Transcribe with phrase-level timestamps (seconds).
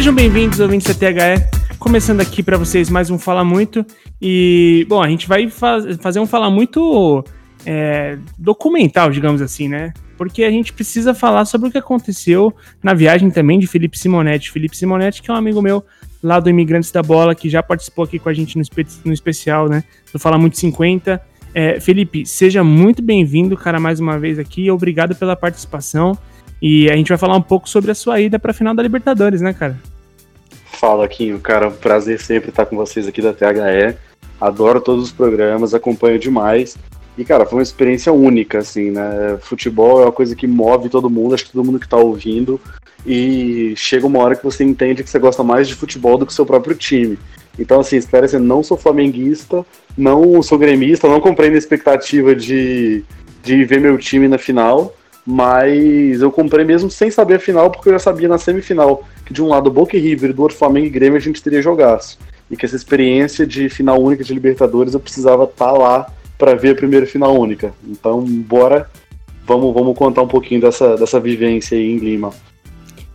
[0.00, 1.76] Sejam bem-vindos, ouvintes da THE.
[1.78, 3.84] Começando aqui para vocês mais um Fala Muito.
[4.18, 7.22] E, bom, a gente vai faz, fazer um Fala Muito
[7.66, 9.92] é, documental, digamos assim, né?
[10.16, 12.50] Porque a gente precisa falar sobre o que aconteceu
[12.82, 14.50] na viagem também de Felipe Simonetti.
[14.50, 15.84] Felipe Simonetti, que é um amigo meu
[16.22, 19.12] lá do Imigrantes da Bola, que já participou aqui com a gente no, espe no
[19.12, 19.84] especial, né?
[20.10, 21.20] Do Fala Muito 50.
[21.52, 24.70] É, Felipe, seja muito bem-vindo, cara, mais uma vez aqui.
[24.70, 26.16] Obrigado pela participação.
[26.62, 28.82] E a gente vai falar um pouco sobre a sua ida para a final da
[28.82, 29.78] Libertadores, né, cara?
[30.80, 33.94] Fala, Quinho, cara, prazer sempre estar com vocês aqui da THE.
[34.40, 36.74] Adoro todos os programas, acompanho demais.
[37.18, 39.36] E, cara, foi uma experiência única, assim, né?
[39.42, 42.58] Futebol é uma coisa que move todo mundo, acho que todo mundo que tá ouvindo.
[43.04, 46.32] E chega uma hora que você entende que você gosta mais de futebol do que
[46.32, 47.18] seu próprio time.
[47.58, 49.66] Então, assim, espera assim, não sou flamenguista,
[49.98, 53.04] não sou gremista, não comprei na expectativa de,
[53.42, 54.94] de ver meu time na final,
[55.30, 59.32] mas eu comprei mesmo sem saber a final, porque eu já sabia na semifinal que
[59.32, 62.18] de um lado Boca e River, do outro Flamengo e Grêmio a gente teria jogaço.
[62.50, 66.56] E que essa experiência de final única de Libertadores eu precisava estar tá lá para
[66.56, 67.72] ver a primeira final única.
[67.86, 68.90] Então, bora,
[69.46, 72.32] vamos, vamos contar um pouquinho dessa, dessa vivência aí em Lima.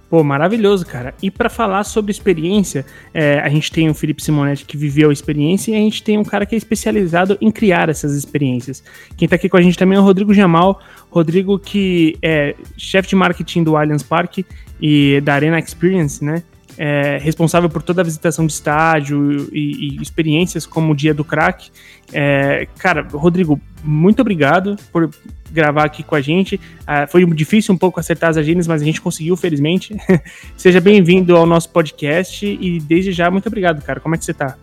[0.09, 1.15] Pô, maravilhoso, cara.
[1.21, 5.13] E para falar sobre experiência, é, a gente tem o Felipe Simonetti que viveu a
[5.13, 8.83] experiência e a gente tem um cara que é especializado em criar essas experiências.
[9.17, 10.79] Quem tá aqui com a gente também é o Rodrigo Jamal.
[11.15, 14.45] Rodrigo que é chefe de marketing do Allianz Parque
[14.81, 16.43] e da Arena Experience, né?
[16.77, 21.23] é, responsável por toda a visitação de estádio e, e experiências como o Dia do
[21.23, 21.71] Crack.
[22.11, 25.09] É, cara, Rodrigo, muito obrigado por
[25.51, 26.55] gravar aqui com a gente.
[26.55, 29.95] Uh, foi difícil um pouco acertar as agendas, mas a gente conseguiu, felizmente.
[30.57, 33.99] Seja bem-vindo ao nosso podcast e desde já, muito obrigado, cara.
[33.99, 34.57] Como é que você tá?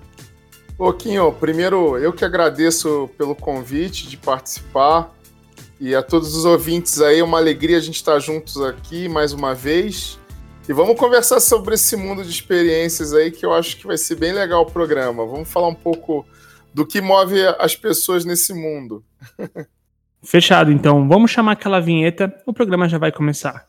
[0.77, 5.15] Pouquinho, primeiro eu que agradeço pelo convite de participar
[5.83, 9.53] e a todos os ouvintes aí, uma alegria a gente estar juntos aqui mais uma
[9.53, 10.17] vez.
[10.69, 14.15] E vamos conversar sobre esse mundo de experiências aí, que eu acho que vai ser
[14.15, 15.27] bem legal o programa.
[15.27, 16.25] Vamos falar um pouco
[16.73, 19.03] do que move as pessoas nesse mundo.
[20.23, 21.09] Fechado, então.
[21.09, 23.67] Vamos chamar aquela vinheta, o programa já vai começar.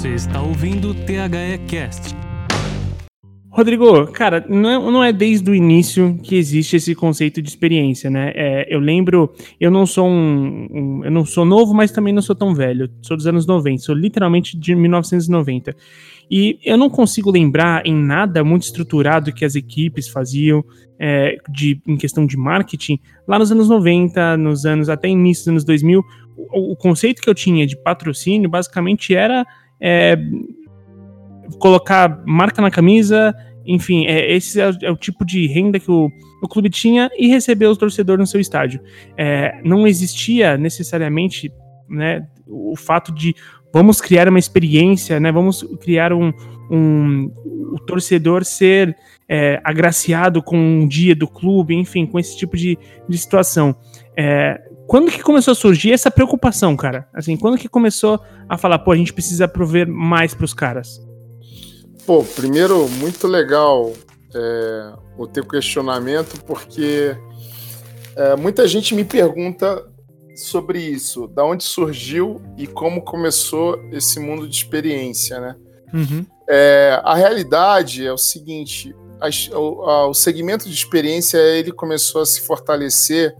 [0.00, 2.16] Você está ouvindo o THE Cast
[3.50, 8.08] Rodrigo, cara, não é, não é, desde o início que existe esse conceito de experiência,
[8.08, 8.32] né?
[8.34, 9.30] É, eu lembro,
[9.60, 12.90] eu não sou um, um, eu não sou novo, mas também não sou tão velho.
[13.02, 15.76] Sou dos anos 90, sou literalmente de 1990.
[16.30, 20.64] E eu não consigo lembrar em nada muito estruturado que as equipes faziam
[20.98, 25.48] é, de, em questão de marketing lá nos anos 90, nos anos até início dos
[25.48, 26.02] anos 2000.
[26.54, 29.44] O, o conceito que eu tinha de patrocínio basicamente era
[29.80, 30.16] é,
[31.58, 33.34] colocar marca na camisa,
[33.66, 36.10] enfim, é, esse é, é, o tipo de renda que o,
[36.42, 38.80] o clube tinha e receber os torcedores no seu estádio.
[39.16, 41.52] É, não existia necessariamente
[41.88, 43.34] né, o fato de
[43.72, 46.32] vamos criar uma experiência, né, vamos criar um,
[46.70, 47.30] um
[47.72, 48.96] o torcedor ser
[49.28, 52.76] é, agraciado com um dia do clube, enfim, com esse tipo de,
[53.08, 53.76] de situação.
[54.16, 57.08] É, quando que começou a surgir essa preocupação, cara?
[57.14, 58.18] Assim, quando que começou
[58.48, 61.00] a falar, pô, a gente precisa prover mais para os caras?
[62.04, 63.92] Pô, primeiro, muito legal
[64.34, 67.16] é, o teu questionamento, porque
[68.16, 69.80] é, muita gente me pergunta
[70.34, 75.56] sobre isso, da onde surgiu e como começou esse mundo de experiência, né?
[75.94, 76.26] Uhum.
[76.48, 82.26] É, a realidade é o seguinte: a, o, o segmento de experiência ele começou a
[82.26, 83.36] se fortalecer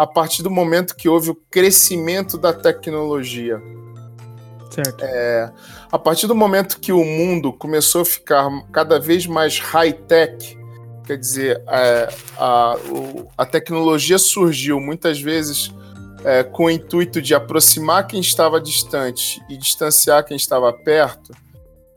[0.00, 3.60] a partir do momento que houve o crescimento da tecnologia.
[4.70, 5.04] Certo.
[5.04, 5.52] É,
[5.92, 10.56] a partir do momento que o mundo começou a ficar cada vez mais high-tech,
[11.04, 12.76] quer dizer, é, a,
[13.36, 15.70] a tecnologia surgiu muitas vezes
[16.24, 21.30] é, com o intuito de aproximar quem estava distante e distanciar quem estava perto,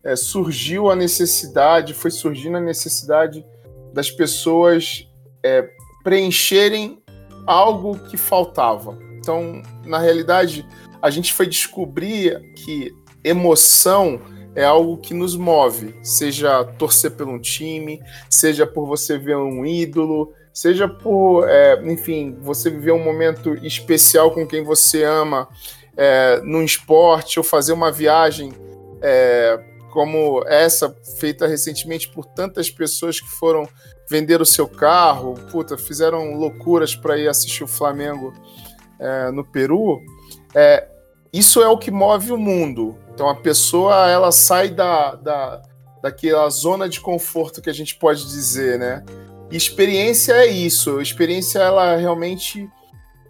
[0.03, 3.45] é, surgiu a necessidade, foi surgindo a necessidade
[3.93, 5.07] das pessoas
[5.41, 5.69] é,
[6.03, 7.01] preencherem
[7.45, 8.97] algo que faltava.
[9.17, 10.67] Então, na realidade,
[11.01, 12.93] a gente foi descobrir que
[13.23, 14.19] emoção
[14.55, 19.65] é algo que nos move, seja torcer por um time, seja por você ver um
[19.65, 25.47] ídolo, seja por, é, enfim, você viver um momento especial com quem você ama
[25.97, 28.53] é, num esporte ou fazer uma viagem
[29.01, 29.59] é,
[29.91, 33.67] como essa feita recentemente por tantas pessoas que foram
[34.09, 38.33] vender o seu carro, puta, fizeram loucuras para ir assistir o Flamengo
[38.99, 40.01] é, no Peru.
[40.53, 40.87] É,
[41.31, 42.97] isso é o que move o mundo.
[43.13, 45.61] Então a pessoa ela sai da, da,
[46.01, 49.03] daquela zona de conforto que a gente pode dizer, né?
[49.51, 51.01] E experiência é isso.
[51.01, 52.69] Experiência, ela realmente.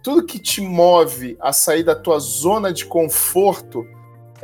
[0.02, 3.86] Tudo que te move a sair da tua zona de conforto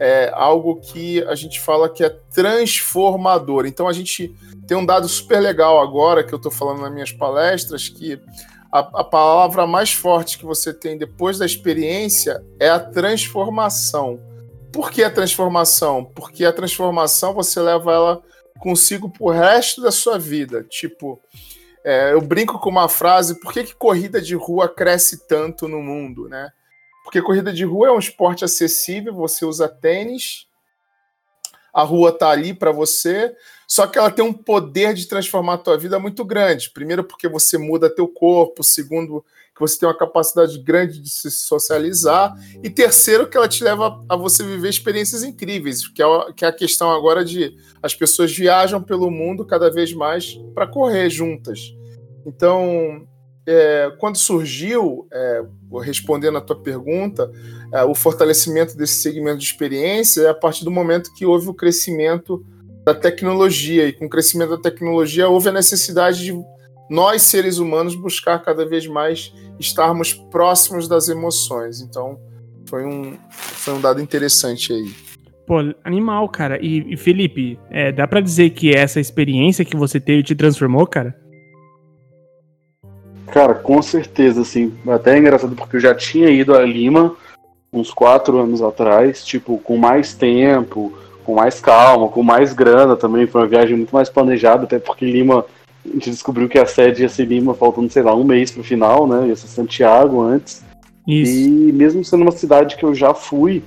[0.00, 3.66] é algo que a gente fala que é transformador.
[3.66, 4.34] Então a gente
[4.66, 8.18] tem um dado super legal agora que eu estou falando nas minhas palestras que
[8.72, 14.18] a, a, palavra mais forte que você tem depois da experiência é a transformação.
[14.72, 16.02] Por que a transformação?
[16.04, 18.22] Porque a transformação você leva ela
[18.58, 20.64] consigo pro resto da sua vida.
[20.64, 21.20] Tipo,
[21.84, 25.82] é, eu brinco com uma frase: por que, que corrida de rua cresce tanto no
[25.82, 26.50] mundo, né?
[27.10, 30.46] Porque corrida de rua é um esporte acessível, você usa tênis,
[31.74, 33.34] a rua tá ali para você,
[33.66, 36.70] só que ela tem um poder de transformar a tua vida muito grande.
[36.70, 41.32] Primeiro porque você muda teu corpo, segundo que você tem uma capacidade grande de se
[41.32, 46.06] socializar, e terceiro que ela te leva a você viver experiências incríveis, que é,
[46.42, 51.10] é a questão agora de as pessoas viajam pelo mundo cada vez mais para correr
[51.10, 51.74] juntas.
[52.24, 53.04] Então,
[53.50, 55.42] é, quando surgiu, é,
[55.82, 57.30] respondendo a tua pergunta,
[57.72, 61.54] é, o fortalecimento desse segmento de experiência é a partir do momento que houve o
[61.54, 62.44] crescimento
[62.84, 66.44] da tecnologia, e com o crescimento da tecnologia houve a necessidade de
[66.88, 71.80] nós, seres humanos, buscar cada vez mais estarmos próximos das emoções.
[71.80, 72.18] Então,
[72.66, 74.94] foi um, foi um dado interessante aí.
[75.44, 76.64] Pô, animal, cara.
[76.64, 80.86] E, e Felipe, é, dá para dizer que essa experiência que você teve te transformou,
[80.86, 81.19] cara?
[83.32, 84.72] Cara, com certeza, assim.
[84.88, 87.14] Até é engraçado porque eu já tinha ido a Lima
[87.72, 90.92] uns quatro anos atrás, tipo, com mais tempo,
[91.24, 93.26] com mais calma, com mais grana também.
[93.26, 95.44] Foi uma viagem muito mais planejada, até porque Lima,
[95.84, 98.64] a gente descobriu que a sede ia ser Lima faltando, sei lá, um mês pro
[98.64, 99.28] final, né?
[99.28, 100.64] Ia ser Santiago antes.
[101.06, 101.32] Isso.
[101.32, 103.62] E mesmo sendo uma cidade que eu já fui,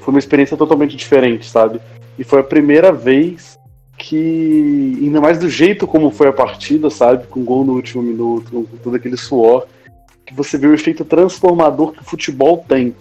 [0.00, 1.80] foi uma experiência totalmente diferente, sabe?
[2.18, 3.58] E foi a primeira vez
[4.06, 7.26] que, ainda mais do jeito como foi a partida, sabe?
[7.26, 9.66] Com gol no último minuto, com todo aquele suor,
[10.26, 12.94] que você vê o efeito transformador que o futebol tem,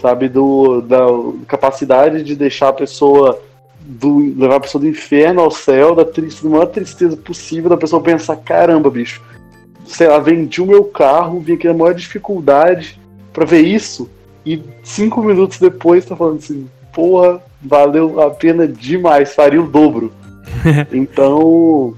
[0.00, 0.28] sabe?
[0.28, 1.06] Do, da
[1.46, 3.40] capacidade de deixar a pessoa.
[3.84, 7.76] Do, levar a pessoa do inferno ao céu, da, triste, da maior tristeza possível, da
[7.76, 9.22] pessoa pensar: caramba, bicho,
[9.86, 13.00] sei lá, vendi o meu carro, vim aqui na maior dificuldade
[13.32, 14.10] para ver isso,
[14.44, 20.12] e cinco minutos depois tá falando assim: porra, valeu a pena demais, faria o dobro.
[20.92, 21.94] então,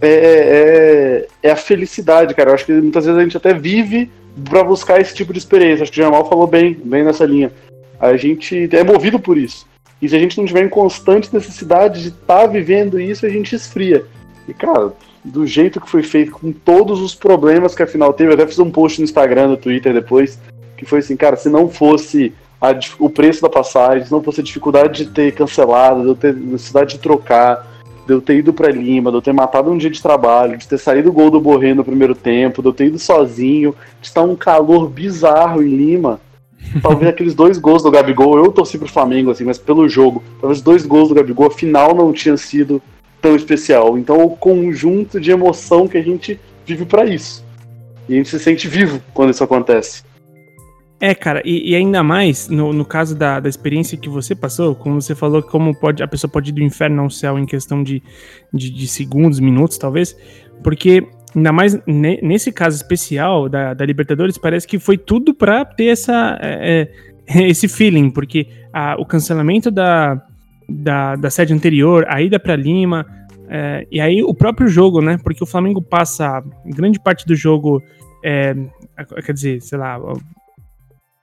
[0.00, 2.50] é, é, é, a felicidade, cara.
[2.50, 4.10] Eu acho que muitas vezes a gente até vive
[4.48, 5.82] para buscar esse tipo de experiência.
[5.82, 7.52] Acho que o Jamal falou bem, bem nessa linha.
[8.00, 9.66] A gente é movido por isso.
[10.00, 13.28] E se a gente não tiver em constante necessidade de estar tá vivendo isso, a
[13.28, 14.04] gente esfria.
[14.48, 14.92] E, cara,
[15.24, 18.58] do jeito que foi feito, com todos os problemas que afinal teve, eu até fiz
[18.58, 20.40] um post no Instagram, no Twitter depois,
[20.76, 24.40] que foi assim, cara, se não fosse a, o preço da passagem, se não fosse
[24.40, 27.71] a dificuldade de ter cancelado, de eu ter necessidade de trocar,
[28.12, 30.68] de eu ter ido para Lima, de eu ter matado um dia de trabalho, de
[30.68, 34.08] ter saído o gol do Borré no primeiro tempo, de eu ter ido sozinho, de
[34.08, 36.20] estar um calor bizarro em Lima.
[36.82, 40.60] Talvez aqueles dois gols do Gabigol, eu torci pro Flamengo, assim, mas pelo jogo, talvez
[40.60, 42.82] dois gols do Gabigol, afinal não tinha sido
[43.20, 43.96] tão especial.
[43.96, 47.42] Então, o conjunto de emoção que a gente vive para isso.
[48.08, 50.02] E a gente se sente vivo quando isso acontece.
[51.04, 54.72] É, cara, e, e, ainda mais no, no caso da, da experiência que você passou,
[54.72, 57.82] como você falou, como pode a pessoa pode ir do inferno ao céu em questão
[57.82, 58.00] de,
[58.54, 60.16] de, de segundos, minutos, talvez,
[60.62, 61.04] porque
[61.34, 65.86] ainda mais ne, nesse caso especial da, da Libertadores, parece que foi tudo para ter
[65.86, 66.88] essa, é,
[67.26, 70.22] é, esse feeling, porque a, o cancelamento da,
[70.68, 73.04] da, da sede anterior, a ida para Lima,
[73.48, 75.18] é, e aí o próprio jogo, né?
[75.20, 77.82] Porque o Flamengo passa grande parte do jogo,
[78.24, 78.54] é,
[79.26, 79.98] quer dizer, sei lá,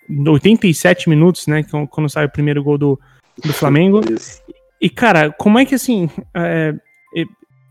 [0.09, 1.63] 87 minutos, né?
[1.89, 2.99] Quando sai o primeiro gol do,
[3.43, 4.01] do Flamengo.
[4.81, 6.09] E, cara, como é que assim.
[6.33, 6.73] É,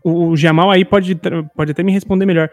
[0.03, 1.19] o Jamal aí pode,
[1.55, 2.49] pode até me responder melhor.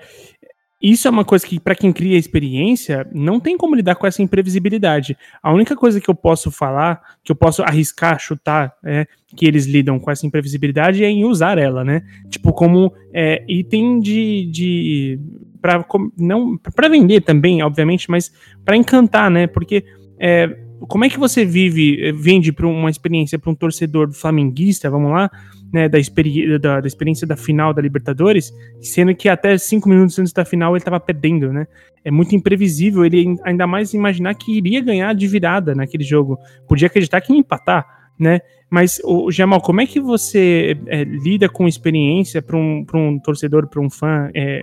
[0.81, 4.23] Isso é uma coisa que, para quem cria experiência, não tem como lidar com essa
[4.23, 5.17] imprevisibilidade.
[5.43, 9.65] A única coisa que eu posso falar, que eu posso arriscar, chutar, é, que eles
[9.65, 12.03] lidam com essa imprevisibilidade é em usar ela, né?
[12.29, 15.21] Tipo, como é, item de, de
[15.67, 15.85] para
[16.17, 18.31] não para vender também, obviamente, mas
[18.65, 19.49] para encantar, né?
[19.49, 19.85] Porque
[20.17, 20.47] é,
[20.89, 25.11] como é que você vive, eh, vende para uma experiência para um torcedor flamenguista, vamos
[25.11, 25.29] lá,
[25.73, 30.17] né, da, experi da, da, experiência da final da Libertadores, sendo que até cinco minutos
[30.21, 31.67] antes da final ele estava perdendo, né?
[32.05, 36.39] É muito imprevisível ele ainda mais imaginar que iria ganhar de virada naquele jogo.
[36.69, 37.85] Podia acreditar que ia empatar,
[38.19, 38.41] né?
[38.69, 43.69] Mas, o Jamal, como é que você é, lida com experiência para um, um torcedor,
[43.69, 44.61] para um fã, é,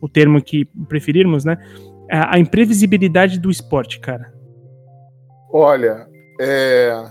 [0.00, 1.56] o termo que preferirmos, né?
[2.10, 4.32] A, a, imprevisibilidade do esporte, cara.
[5.50, 6.06] Olha,
[6.38, 7.02] é,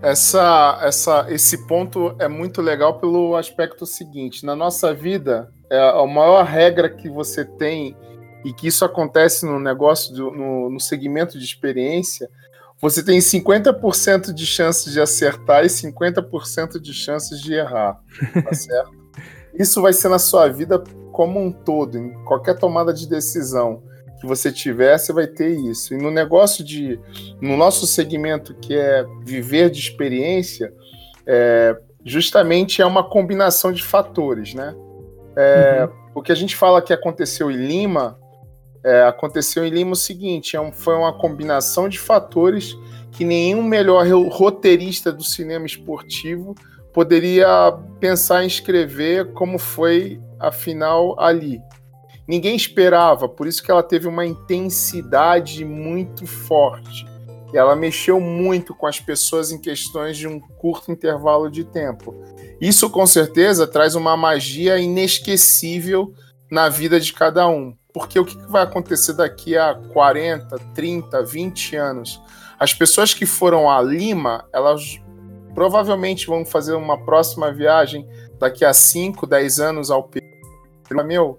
[0.00, 6.06] essa, essa, esse ponto é muito legal pelo aspecto seguinte: na nossa vida, é a
[6.06, 7.96] maior regra que você tem
[8.44, 12.28] e que isso acontece no negócio, do, no, no segmento de experiência,
[12.84, 17.98] você tem 50% de chances de acertar e 50% de chances de errar,
[18.44, 18.92] tá certo?
[19.58, 23.82] Isso vai ser na sua vida como um todo, em qualquer tomada de decisão
[24.20, 25.94] que você tiver, você vai ter isso.
[25.94, 27.00] E no negócio de,
[27.40, 30.70] no nosso segmento que é viver de experiência,
[31.26, 31.74] é,
[32.04, 34.76] justamente é uma combinação de fatores, né?
[35.34, 36.04] É, uhum.
[36.16, 38.18] O que a gente fala que aconteceu em Lima,
[38.84, 42.76] é, aconteceu em Lima o seguinte: é foi uma combinação de fatores
[43.10, 46.54] que nenhum melhor roteirista do cinema esportivo
[46.92, 51.60] poderia pensar em escrever como foi a final ali.
[52.26, 57.06] Ninguém esperava, por isso que ela teve uma intensidade muito forte.
[57.52, 62.14] Ela mexeu muito com as pessoas em questões de um curto intervalo de tempo.
[62.60, 66.12] Isso com certeza traz uma magia inesquecível
[66.50, 67.76] na vida de cada um.
[67.94, 72.20] Porque o que vai acontecer daqui a 40, 30, 20 anos?
[72.58, 75.00] As pessoas que foram a Lima, elas
[75.54, 80.26] provavelmente vão fazer uma próxima viagem daqui a 5, 10 anos ao Peru.
[81.06, 81.38] Meu,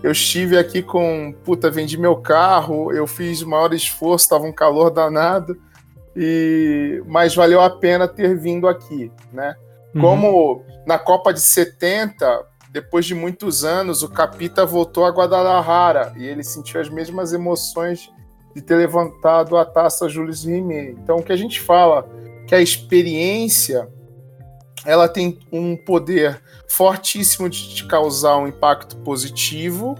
[0.00, 4.52] eu estive aqui com, puta, vendi meu carro, eu fiz o maior esforço, estava um
[4.52, 5.60] calor danado,
[6.14, 9.56] e mas valeu a pena ter vindo aqui, né?
[9.94, 10.00] Uhum.
[10.00, 16.24] Como na Copa de 70, depois de muitos anos, o Capita voltou a Guadalajara e
[16.24, 18.10] ele sentiu as mesmas emoções
[18.54, 20.92] de ter levantado a taça Jules Rimet.
[20.92, 22.08] Então, o que a gente fala
[22.46, 23.88] que a experiência
[24.84, 29.96] ela tem um poder fortíssimo de te causar um impacto positivo,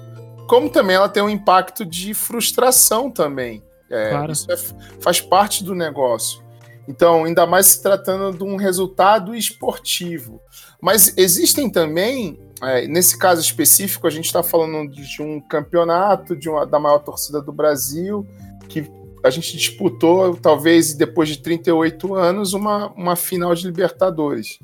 [0.49, 3.63] como também ela tem um impacto de frustração também.
[3.91, 4.33] É, claro.
[4.33, 4.57] Isso é,
[5.01, 6.43] faz parte do negócio.
[6.87, 10.41] Então, ainda mais se tratando de um resultado esportivo.
[10.81, 16.49] Mas existem também é, nesse caso específico, a gente está falando de um campeonato de
[16.49, 18.27] uma, da maior torcida do Brasil,
[18.69, 18.91] que
[19.23, 24.59] a gente disputou, talvez depois de 38 anos, uma, uma final de Libertadores.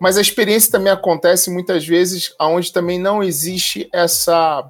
[0.00, 4.66] Mas a experiência também acontece muitas vezes onde também não existe essa,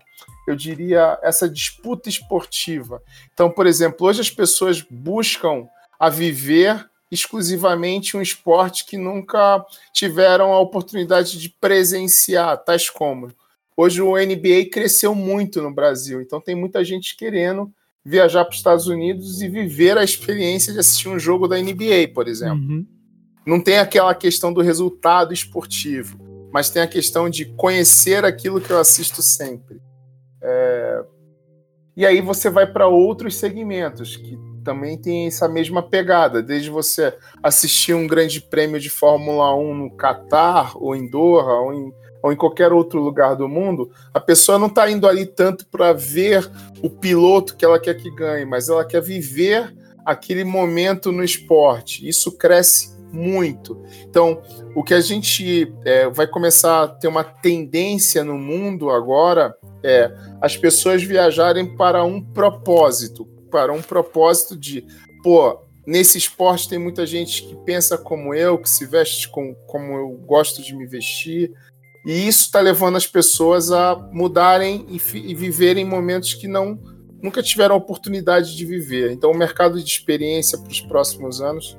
[0.47, 3.03] eu diria, essa disputa esportiva.
[3.33, 5.67] Então, por exemplo, hoje as pessoas buscam
[5.99, 13.33] a viver exclusivamente um esporte que nunca tiveram a oportunidade de presenciar, tais como.
[13.77, 17.73] Hoje o NBA cresceu muito no Brasil, então tem muita gente querendo
[18.05, 22.09] viajar para os Estados Unidos e viver a experiência de assistir um jogo da NBA,
[22.15, 22.59] por exemplo.
[22.59, 22.87] Uhum.
[23.47, 26.19] Não tem aquela questão do resultado esportivo,
[26.53, 29.81] mas tem a questão de conhecer aquilo que eu assisto sempre.
[30.43, 31.05] É...
[31.97, 34.39] E aí você vai para outros segmentos que
[34.69, 39.91] também tem essa mesma pegada, desde você assistir um grande prêmio de Fórmula 1 no
[39.97, 41.91] Catar, ou em Doha, ou em,
[42.23, 45.95] ou em qualquer outro lugar do mundo, a pessoa não está indo ali tanto para
[45.95, 46.47] ver
[46.83, 52.07] o piloto que ela quer que ganhe, mas ela quer viver aquele momento no esporte.
[52.07, 53.83] Isso cresce muito.
[54.03, 54.43] Então,
[54.75, 60.13] o que a gente é, vai começar a ter uma tendência no mundo agora é
[60.43, 64.87] as pessoas viajarem para um propósito para um propósito de,
[65.23, 69.95] pô, nesse esporte tem muita gente que pensa como eu, que se veste com, como
[69.95, 71.53] eu gosto de me vestir.
[72.07, 76.79] E isso está levando as pessoas a mudarem e, e, viverem momentos que não
[77.21, 79.11] nunca tiveram a oportunidade de viver.
[79.11, 81.77] Então, o mercado de experiência para os próximos anos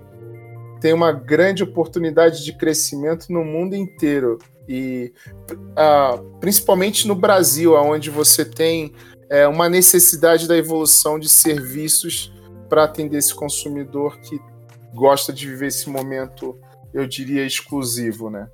[0.82, 5.12] tem uma grande oportunidade de crescimento no mundo inteiro e
[5.52, 8.94] uh, principalmente no Brasil, onde você tem
[9.30, 12.34] é, uma necessidade da evolução de serviços
[12.68, 14.40] para atender esse consumidor que
[14.94, 16.58] gosta de viver esse momento,
[16.94, 18.48] eu diria, exclusivo, né?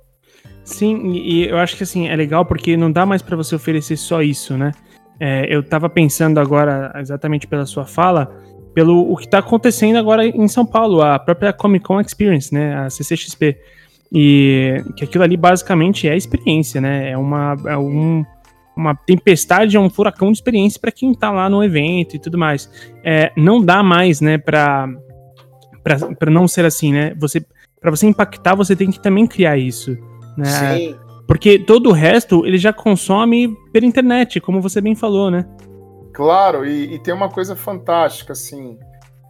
[0.64, 3.96] Sim, e eu acho que assim, é legal porque não dá mais para você oferecer
[3.96, 4.72] só isso, né?
[5.18, 8.26] É, eu estava pensando agora, exatamente pela sua fala,
[8.74, 12.76] pelo o que está acontecendo agora em São Paulo, a própria Comic Con Experience, né?
[12.76, 13.56] A CCXP.
[14.12, 17.10] E que aquilo ali basicamente é experiência, né?
[17.10, 18.24] É, uma, é um,
[18.76, 22.36] uma tempestade, é um furacão de experiência para quem está lá no evento e tudo
[22.36, 22.70] mais.
[23.04, 24.88] É, não dá mais, né, para
[26.18, 27.14] para não ser assim, né?
[27.16, 27.44] Você
[27.80, 29.96] para você impactar, você tem que também criar isso,
[30.36, 30.76] né?
[30.76, 30.96] Sim.
[31.26, 35.46] Porque todo o resto ele já consome pela internet, como você bem falou, né?
[36.12, 38.78] Claro, e, e tem uma coisa fantástica, assim.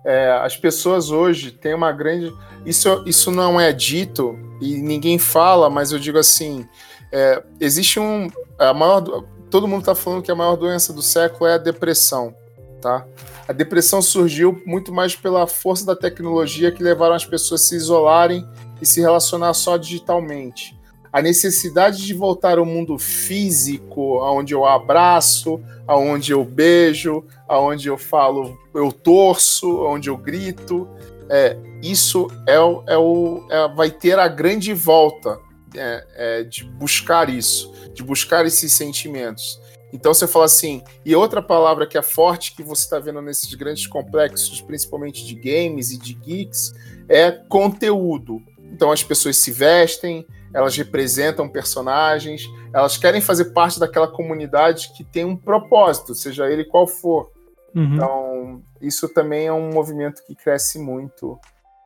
[0.05, 2.33] É, as pessoas hoje têm uma grande.
[2.65, 6.67] Isso, isso não é dito e ninguém fala, mas eu digo assim:
[7.13, 8.29] é, existe um.
[8.59, 9.03] A maior,
[9.51, 12.35] todo mundo está falando que a maior doença do século é a depressão,
[12.81, 13.07] tá?
[13.49, 17.77] A depressão surgiu muito mais pela força da tecnologia que levaram as pessoas a se
[17.77, 18.47] isolarem
[18.81, 20.77] e se relacionar só digitalmente.
[21.13, 27.97] A necessidade de voltar ao mundo físico, onde eu abraço, aonde eu beijo, aonde eu
[27.97, 30.87] falo, eu torço, onde eu grito,
[31.31, 32.57] é, isso é,
[32.93, 35.41] é o, é, vai ter a grande volta
[35.77, 39.61] é, é, de buscar isso, de buscar esses sentimentos.
[39.93, 43.53] Então você fala assim, e outra palavra que é forte que você está vendo nesses
[43.55, 46.75] grandes complexos, principalmente de games e de geeks,
[47.09, 48.43] é conteúdo.
[48.73, 52.43] Então as pessoas se vestem, elas representam personagens,
[52.73, 57.31] elas querem fazer parte daquela comunidade que tem um propósito, seja ele qual for.
[57.75, 57.95] Uhum.
[57.95, 61.39] Então, isso também é um movimento que cresce muito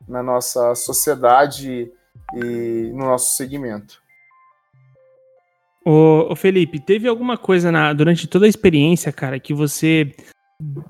[0.07, 1.91] na nossa sociedade
[2.35, 4.01] e no nosso segmento.
[5.83, 10.13] Ô, Felipe, teve alguma coisa na, durante toda a experiência, cara, que você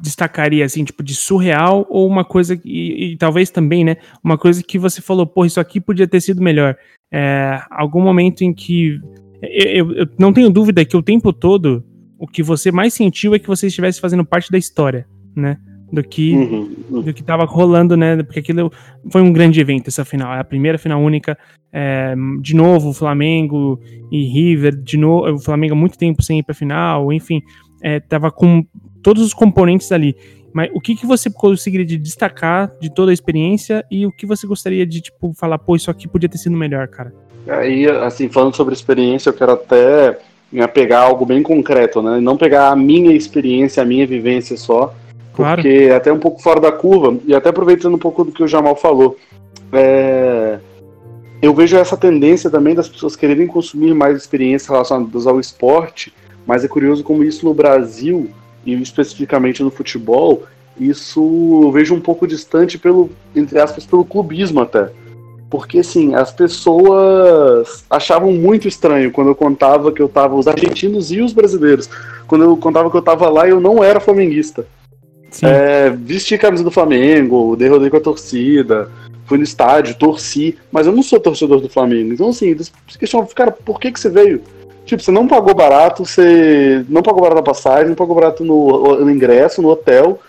[0.02, 4.62] destacaria, assim, tipo, de surreal ou uma coisa, e, e talvez também, né, uma coisa
[4.62, 6.76] que você falou, pô, isso aqui podia ter sido melhor.
[7.12, 9.00] É, algum momento em que.
[9.42, 11.84] Eu, eu, eu não tenho dúvida que o tempo todo
[12.20, 15.58] o que você mais sentiu é que você estivesse fazendo parte da história, né?
[15.92, 17.02] Do que uhum, uhum.
[17.02, 18.22] do que estava rolando, né?
[18.24, 18.72] Porque aquilo
[19.10, 21.38] foi um grande evento essa final, é a primeira final única.
[21.74, 23.80] É, de novo, Flamengo
[24.12, 27.42] e River, de novo, o Flamengo há muito tempo sem ir para final, enfim,
[27.82, 28.66] é, tava com
[29.02, 30.16] todos os componentes ali.
[30.54, 34.26] Mas o que, que você conseguiria de destacar de toda a experiência e o que
[34.26, 37.14] você gostaria de tipo falar, pô, isso aqui podia ter sido melhor, cara?
[37.48, 40.20] Aí, assim, falando sobre experiência, eu quero até
[40.52, 42.20] me apegar a algo bem concreto, né?
[42.20, 44.94] Não pegar a minha experiência, a minha vivência só,
[45.34, 45.62] Claro.
[45.62, 48.48] Porque até um pouco fora da curva, e até aproveitando um pouco do que o
[48.48, 49.18] Jamal falou,
[49.72, 50.60] é,
[51.42, 56.14] eu vejo essa tendência também das pessoas quererem consumir mais experiências relacionadas ao esporte,
[56.46, 58.30] mas é curioso como isso no Brasil,
[58.66, 60.44] e especificamente no futebol,
[60.80, 64.90] isso eu vejo um pouco distante pelo, entre aspas, pelo clubismo até.
[65.50, 71.12] Porque, assim, as pessoas achavam muito estranho quando eu contava que eu tava, os argentinos
[71.12, 71.90] e os brasileiros,
[72.26, 74.66] quando eu contava que eu tava lá eu não era flamenguista.
[75.42, 78.92] É, vesti a camisa do Flamengo, derrotei com a torcida,
[79.26, 82.14] fui no estádio, torci, mas eu não sou torcedor do Flamengo.
[82.14, 84.42] Então, assim, eles questionam, cara, por que, que você veio?
[84.86, 89.06] Tipo, você não pagou barato, você não pagou barato a passagem, não pagou barato no,
[89.06, 90.20] no ingresso, no hotel.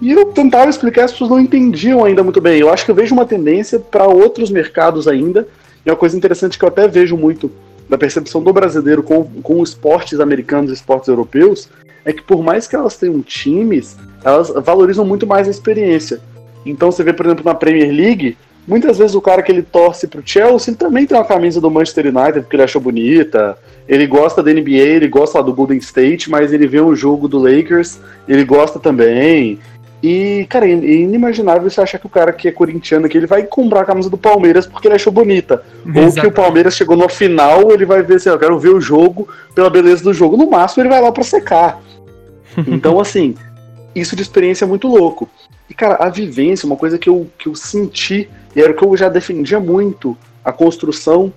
[0.00, 2.58] E eu tentava explicar, as pessoas não entendiam ainda muito bem.
[2.58, 5.46] Eu acho que eu vejo uma tendência para outros mercados ainda.
[5.84, 7.52] E uma coisa interessante que eu até vejo muito
[7.88, 11.68] da percepção do brasileiro com, com esportes americanos e esportes europeus
[12.04, 16.20] é que por mais que elas tenham times, elas valorizam muito mais a experiência.
[16.64, 20.06] Então você vê, por exemplo, na Premier League, muitas vezes o cara que ele torce
[20.06, 23.56] pro Chelsea, ele também tem uma camisa do Manchester United porque ele achou bonita.
[23.88, 27.26] Ele gosta da NBA, ele gosta lá do Golden State, mas ele vê um jogo
[27.26, 29.58] do Lakers, ele gosta também.
[30.02, 33.42] E, cara, é inimaginável você achar que o cara que é corintiano aqui, ele vai
[33.42, 35.62] comprar a camisa do Palmeiras porque ele achou bonita.
[35.84, 36.16] Exatamente.
[36.16, 38.80] Ou que o Palmeiras chegou no final, ele vai ver assim, eu quero ver o
[38.80, 40.38] jogo pela beleza do jogo.
[40.38, 41.80] No máximo, ele vai lá pra secar.
[42.66, 43.36] Então, assim,
[43.94, 45.28] isso de experiência é muito louco.
[45.68, 48.84] E, cara, a vivência, uma coisa que eu, que eu senti, e era o que
[48.84, 51.32] eu já defendia muito, a construção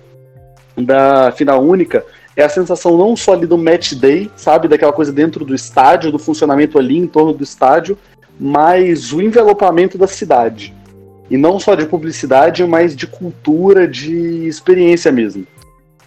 [0.76, 2.04] da final única,
[2.36, 6.10] é a sensação não só ali do match day, sabe, daquela coisa dentro do estádio,
[6.10, 7.96] do funcionamento ali em torno do estádio,
[8.38, 10.74] mas o envelopamento da cidade.
[11.30, 15.46] E não só de publicidade, mas de cultura, de experiência mesmo.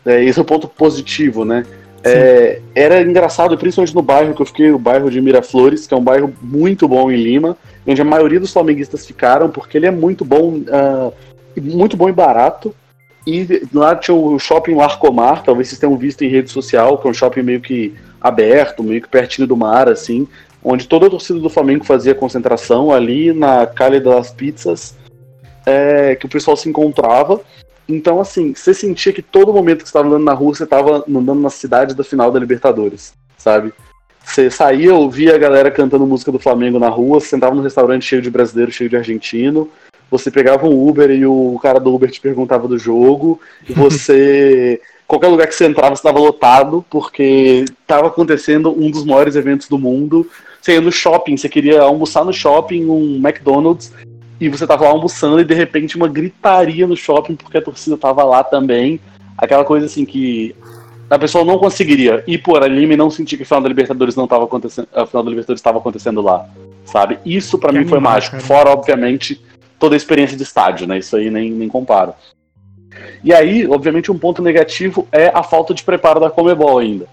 [0.05, 1.65] É, esse é o ponto positivo, né?
[2.07, 5.97] É, era engraçado, principalmente no bairro que eu fiquei, o bairro de Miraflores, que é
[5.97, 9.91] um bairro muito bom em Lima, onde a maioria dos flamenguistas ficaram, porque ele é
[9.91, 11.13] muito bom, uh,
[11.61, 12.73] muito bom e barato.
[13.25, 17.09] E lá tinha o shopping Larcomar, talvez vocês tenham visto em rede social, que é
[17.11, 20.27] um shopping meio que aberto, meio que pertinho do mar, assim,
[20.63, 24.95] onde toda a torcida do Flamengo fazia concentração ali na Calha das Pizzas,
[25.65, 27.41] é, que o pessoal se encontrava.
[27.87, 31.05] Então, assim, você sentia que todo momento que você estava andando na rua, você estava
[31.07, 33.73] andando na cidade da final da Libertadores, sabe?
[34.25, 38.05] Você saía, ouvia a galera cantando música do Flamengo na rua, você sentava num restaurante
[38.05, 39.69] cheio de brasileiro, cheio de argentino,
[40.11, 44.81] você pegava um Uber e o cara do Uber te perguntava do jogo, e você.
[45.07, 49.79] qualquer lugar que você entrava estava lotado, porque estava acontecendo um dos maiores eventos do
[49.79, 50.29] mundo.
[50.61, 53.93] Você ia no shopping, você queria almoçar no shopping, um McDonald's,
[54.39, 57.97] e você tava lá almoçando e de repente uma gritaria no shopping porque a torcida
[57.97, 58.99] tava lá também.
[59.37, 60.55] Aquela coisa assim que
[61.09, 64.15] a pessoa não conseguiria ir por ali e não sentir que a final da Libertadores
[64.15, 66.47] não tava acontecendo, a final da Libertadores estava acontecendo lá,
[66.85, 67.19] sabe?
[67.25, 68.43] Isso para mim foi mágico, cara.
[68.43, 69.41] fora obviamente
[69.79, 70.97] toda a experiência de estádio, né?
[70.97, 72.13] Isso aí nem, nem comparo.
[73.23, 77.05] E aí, obviamente, um ponto negativo é a falta de preparo da Comebol ainda.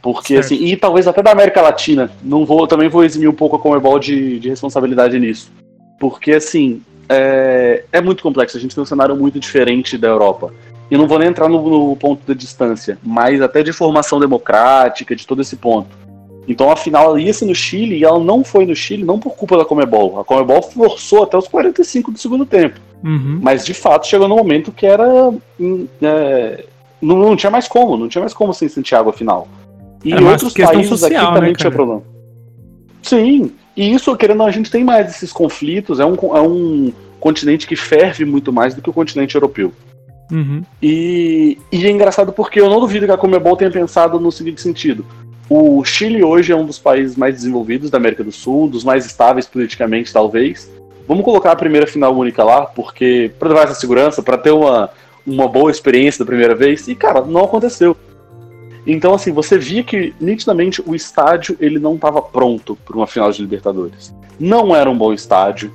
[0.00, 0.46] Porque, certo.
[0.46, 2.10] assim, e talvez até da América Latina.
[2.22, 5.50] Não vou, também vou eximir um pouco a Comebol de, de responsabilidade nisso.
[5.98, 8.56] Porque, assim, é, é muito complexo.
[8.56, 10.52] A gente tem um cenário muito diferente da Europa.
[10.90, 15.14] E não vou nem entrar no, no ponto da distância, mas até de formação democrática,
[15.14, 15.88] de todo esse ponto.
[16.48, 19.36] Então a final ia ser no Chile e ela não foi no Chile, não por
[19.36, 20.18] culpa da Comebol.
[20.18, 22.80] A Comebol forçou até os 45 do segundo tempo.
[23.04, 23.38] Uhum.
[23.42, 25.30] Mas de fato chegou no momento que era.
[25.60, 26.64] Hum, é,
[27.02, 29.46] não, não, tinha mais como, não tinha mais como sem Santiago a final.
[30.02, 32.02] E era outros países social, aqui também né, tinha problema.
[33.02, 37.64] Sim, e isso, querendo a gente tem mais esses conflitos, é um, é um continente
[37.64, 39.72] que ferve muito mais do que o continente europeu.
[40.32, 40.64] Uhum.
[40.82, 44.60] E, e é engraçado porque eu não duvido que a Comebol tenha pensado no seguinte
[44.60, 45.06] sentido.
[45.48, 49.06] O Chile hoje é um dos países mais desenvolvidos da América do Sul, dos mais
[49.06, 50.68] estáveis politicamente, talvez.
[51.06, 54.90] Vamos colocar a primeira final única lá, porque para levar essa segurança, para ter uma,
[55.24, 56.88] uma boa experiência da primeira vez.
[56.88, 57.96] E, cara, não aconteceu.
[58.86, 63.30] Então, assim, você via que nitidamente o estádio ele não estava pronto para uma final
[63.30, 64.14] de Libertadores.
[64.38, 65.72] Não era um bom estádio.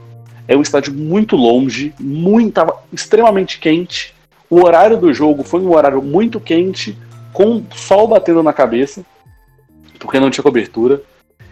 [0.47, 2.61] É um estádio muito longe, muito,
[2.91, 4.13] extremamente quente.
[4.49, 6.97] O horário do jogo foi um horário muito quente,
[7.31, 9.05] com sol batendo na cabeça
[10.03, 11.01] porque não tinha cobertura.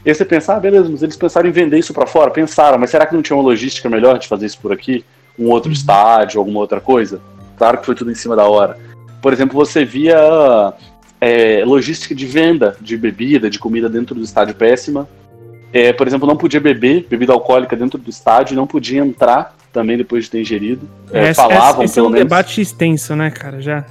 [0.05, 2.31] E aí você pensa, ah, beleza, mas eles pensaram em vender isso para fora?
[2.31, 5.05] Pensaram, mas será que não tinha uma logística melhor de fazer isso por aqui?
[5.39, 5.73] Um outro uhum.
[5.73, 7.21] estádio, alguma outra coisa?
[7.57, 8.77] Claro que foi tudo em cima da hora.
[9.21, 10.73] Por exemplo, você via
[11.21, 15.07] é, logística de venda de bebida, de comida dentro do estádio péssima.
[15.71, 19.95] É, por exemplo, não podia beber bebida alcoólica dentro do estádio, não podia entrar também
[19.95, 20.89] depois de ter ingerido.
[21.13, 22.23] É, esse, falavam, esse, esse é um menos.
[22.23, 23.61] debate extenso, né, cara?
[23.61, 23.85] Já.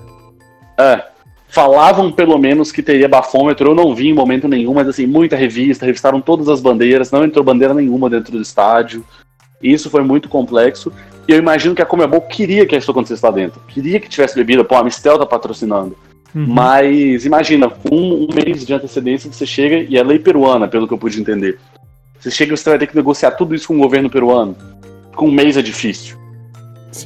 [0.79, 1.05] É,
[1.51, 5.35] Falavam pelo menos que teria bafômetro, eu não vi em momento nenhum, mas assim, muita
[5.35, 9.05] revista, revistaram todas as bandeiras, não entrou bandeira nenhuma dentro do estádio.
[9.61, 10.93] Isso foi muito complexo.
[11.27, 13.61] E eu imagino que a Comebol queria que isso acontecesse lá dentro.
[13.67, 15.97] Queria que tivesse bebida, pô, a Mistel tá patrocinando.
[16.35, 16.47] Uhum.
[16.47, 20.95] Mas imagina, com um mês de antecedência você chega, e é lei peruana, pelo que
[20.95, 21.59] eu pude entender.
[22.19, 24.57] Você chega e você vai ter que negociar tudo isso com o governo peruano.
[25.15, 26.19] Com um mês é difícil.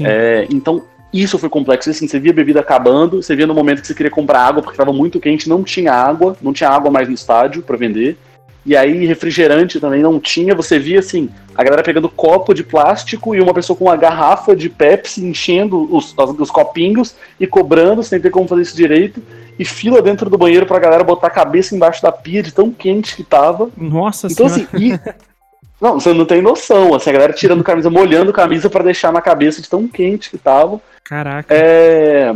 [0.00, 0.82] É, então,
[1.12, 1.88] isso foi complexo.
[1.88, 4.74] Assim, você via bebida acabando, você via no momento que você queria comprar água porque
[4.74, 8.18] estava muito quente, não tinha água, não tinha água mais no estádio para vender.
[8.66, 10.55] E aí refrigerante também não tinha.
[10.55, 14.57] Você via assim, a galera pegando copo de plástico e uma pessoa com uma garrafa
[14.57, 19.22] de Pepsi enchendo os, os copinhos e cobrando sem ter como fazer isso direito.
[19.59, 22.72] E fila dentro do banheiro pra galera botar a cabeça embaixo da pia de tão
[22.72, 23.68] quente que tava.
[23.77, 24.68] Nossa então, senhora.
[24.72, 25.00] Assim, e,
[25.81, 26.94] não, você não tem noção.
[26.94, 30.38] Assim, a galera tirando camisa, molhando camisa para deixar na cabeça de tão quente que
[30.38, 30.81] tava.
[31.05, 31.55] Caraca.
[31.55, 32.35] É...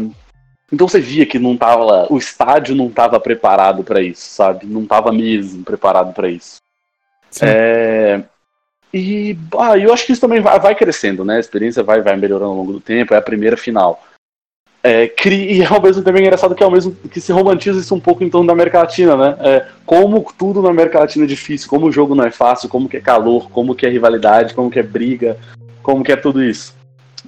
[0.70, 4.66] Então você via que não tava, o estádio não estava preparado para isso, sabe?
[4.66, 6.58] Não estava mesmo preparado para isso.
[7.40, 8.22] É...
[8.92, 11.36] E ah, eu acho que isso também vai, vai, crescendo, né?
[11.36, 14.02] A experiência vai, vai melhorando ao longo do tempo, é a primeira final.
[14.82, 18.00] É, e ao mesmo tempo é engraçado que ao mesmo que se romantiza isso um
[18.00, 19.36] pouco em torno da América Latina, né?
[19.40, 22.88] É, como tudo na América Latina é difícil, como o jogo não é fácil, como
[22.88, 25.36] que é calor, como que é rivalidade, como que é briga,
[25.82, 26.74] como que é tudo isso.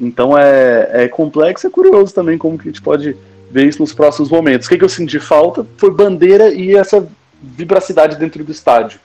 [0.01, 3.17] Então é, é complexo e é curioso também como que a gente pode
[3.51, 4.67] ver isso nos próximos momentos.
[4.67, 7.07] O que, que eu senti falta foi bandeira e essa
[7.43, 9.01] vibracidade dentro do estádio.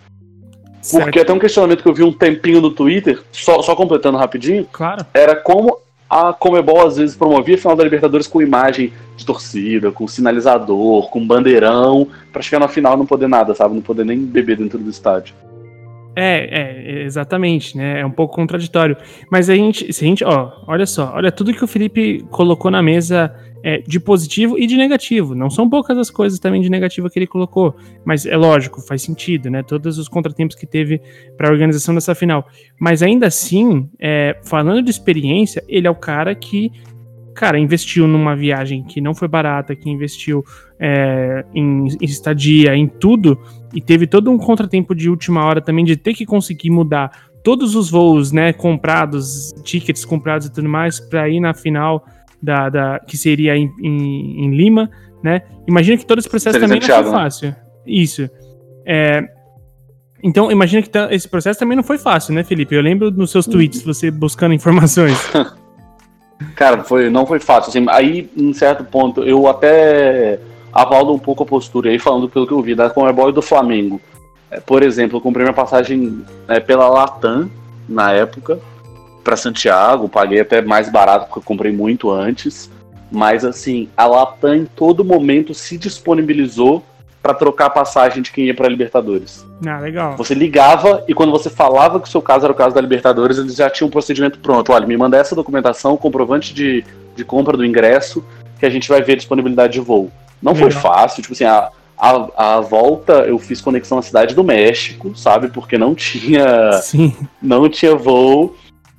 [0.82, 1.04] Certo.
[1.04, 4.68] Porque até um questionamento que eu vi um tempinho no Twitter, só, só completando rapidinho,
[4.72, 5.06] claro.
[5.14, 9.92] era como a Comebol às vezes promovia a final da Libertadores com imagem de torcida,
[9.92, 13.74] com sinalizador, com bandeirão, pra chegar na final não poder nada, sabe?
[13.74, 15.34] Não poder nem beber dentro do estádio.
[16.16, 18.00] É, é, exatamente, né?
[18.00, 18.96] É um pouco contraditório.
[19.30, 22.72] Mas a gente, se a gente, ó, olha só, olha tudo que o Felipe colocou
[22.72, 25.34] na mesa é, de positivo e de negativo.
[25.36, 29.02] Não são poucas as coisas também de negativo que ele colocou, mas é lógico, faz
[29.02, 29.64] sentido, né?
[29.64, 31.02] Todos os contratempos que teve
[31.38, 32.48] para a organização dessa final.
[32.80, 36.72] Mas ainda assim, é, falando de experiência, ele é o cara que
[37.36, 40.44] cara, investiu numa viagem que não foi barata, que investiu
[40.80, 43.38] é, em, em, estadia, em tudo,
[43.74, 47.12] e teve todo um contratempo de última hora também de ter que conseguir mudar
[47.44, 52.04] todos os voos, né, comprados, tickets comprados e tudo mais, para ir na final
[52.42, 54.90] da, da que seria em, em, em, Lima,
[55.24, 55.42] né?
[55.68, 57.12] Imagina que todo esse processo Seria também não foi né?
[57.12, 57.56] fácil.
[57.86, 58.30] Isso.
[58.86, 59.24] É,
[60.24, 62.76] então, imagina que esse processo também não foi fácil, né, Felipe?
[62.76, 65.18] Eu lembro nos seus tweets, você buscando informações.
[66.56, 67.70] Cara, foi, não foi fácil.
[67.70, 70.40] Assim, aí, em certo ponto, eu até
[70.74, 73.42] avalo um pouco a postura aí, falando pelo que eu vi da Comebol e do
[73.42, 74.02] Flamengo.
[74.50, 77.50] É, por exemplo, eu comprei minha passagem é, pela Latam
[77.88, 78.60] na época
[79.26, 82.72] para Santiago, paguei até mais barato porque eu comprei muito antes.
[83.12, 86.84] Mas assim, a Latam em todo momento se disponibilizou
[87.22, 89.44] para trocar a passagem de quem ia para Libertadores.
[89.66, 90.16] Ah, legal.
[90.16, 93.40] Você ligava e quando você falava que o seu caso era o caso da Libertadores,
[93.40, 94.72] eles já tinham um procedimento pronto.
[94.72, 96.86] Olha, me manda essa documentação, comprovante de,
[97.16, 98.24] de compra do ingresso,
[98.60, 100.12] que a gente vai ver a disponibilidade de voo.
[100.40, 100.70] Não legal.
[100.70, 105.16] foi fácil, tipo assim, a, A, a volta eu fiz conexão à cidade do México,
[105.16, 105.48] sabe?
[105.48, 106.74] Porque não tinha.
[106.84, 107.16] Sim.
[107.42, 108.56] Não tinha voo.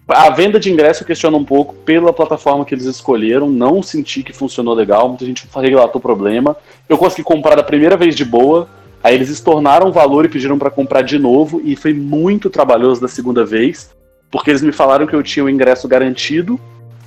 [0.09, 3.49] A venda de ingresso eu questiono um pouco pela plataforma que eles escolheram.
[3.51, 5.09] Não senti que funcionou legal.
[5.09, 6.57] Muita gente relatou problema.
[6.89, 8.69] Eu consegui comprar da primeira vez de boa.
[9.03, 11.61] Aí eles estornaram o valor e pediram para comprar de novo.
[11.65, 13.91] E foi muito trabalhoso da segunda vez.
[14.31, 16.59] Porque eles me falaram que eu tinha o ingresso garantido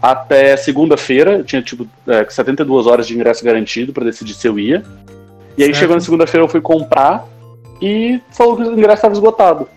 [0.02, 1.42] até segunda-feira.
[1.42, 4.84] Tinha tipo é, 72 horas de ingresso garantido para decidir se eu ia.
[5.58, 5.80] E aí certo.
[5.80, 7.26] chegou na segunda-feira eu fui comprar
[7.82, 9.70] e falou que o ingresso estava esgotado.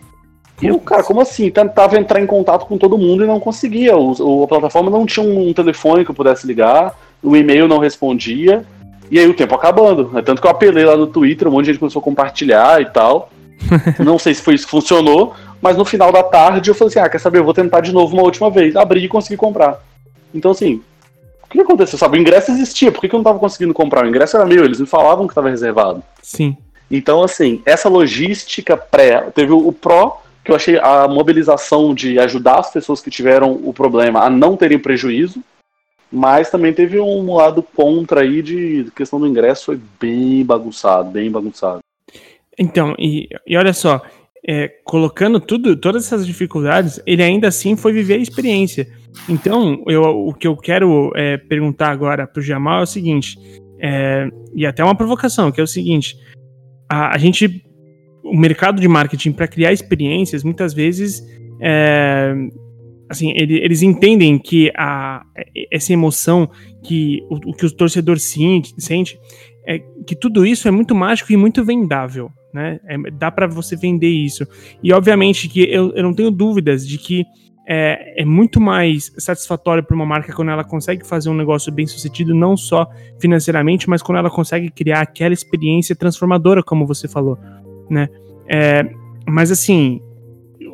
[0.63, 1.51] E eu, cara, como assim?
[1.51, 3.97] Tentava entrar em contato com todo mundo e não conseguia.
[3.97, 8.65] O, a plataforma não tinha um telefone que eu pudesse ligar, o e-mail não respondia.
[9.11, 10.17] E aí o tempo acabando.
[10.17, 12.81] É tanto que eu apelei lá no Twitter, um monte de gente começou a compartilhar
[12.81, 13.31] e tal.
[14.03, 17.01] não sei se foi isso que funcionou, mas no final da tarde eu falei assim:
[17.01, 17.39] ah, quer saber?
[17.39, 18.77] Eu vou tentar de novo uma última vez.
[18.77, 19.83] Abri e consegui comprar.
[20.33, 20.81] Então, assim,
[21.45, 21.99] o que aconteceu?
[21.99, 24.05] Sabe, o ingresso existia, por que, que eu não estava conseguindo comprar?
[24.05, 26.03] O ingresso era meu, eles me falavam que estava reservado.
[26.23, 26.57] Sim.
[26.91, 29.21] Então, assim, essa logística pré.
[29.35, 33.73] Teve o pró, que eu achei a mobilização de ajudar as pessoas que tiveram o
[33.73, 35.43] problema a não terem prejuízo,
[36.11, 41.31] mas também teve um lado contra aí de questão do ingresso, foi bem bagunçado, bem
[41.31, 41.81] bagunçado.
[42.59, 44.03] Então, e, e olha só,
[44.47, 48.87] é, colocando tudo, todas essas dificuldades, ele ainda assim foi viver a experiência.
[49.29, 53.39] Então, eu, o que eu quero é, perguntar agora para o Jamal é o seguinte,
[53.81, 56.17] é, e até uma provocação, que é o seguinte:
[56.89, 57.65] a, a gente,
[58.23, 61.23] o mercado de marketing para criar experiências, muitas vezes,
[61.61, 62.35] é,
[63.09, 65.25] assim, ele, eles entendem que a,
[65.71, 66.51] essa emoção
[66.83, 69.19] que o, o que o torcedor sente, sente
[69.67, 72.79] é que tudo isso é muito mágico e muito vendável né?
[72.87, 74.47] É, dá para você vender isso.
[74.83, 77.25] E obviamente que eu, eu não tenho dúvidas de que
[77.67, 81.87] é, é muito mais satisfatório para uma marca quando ela consegue fazer um negócio bem
[81.87, 82.89] sucedido, não só
[83.21, 87.39] financeiramente, mas quando ela consegue criar aquela experiência transformadora, como você falou,
[87.89, 88.09] né?
[88.49, 88.85] É,
[89.27, 90.01] mas assim,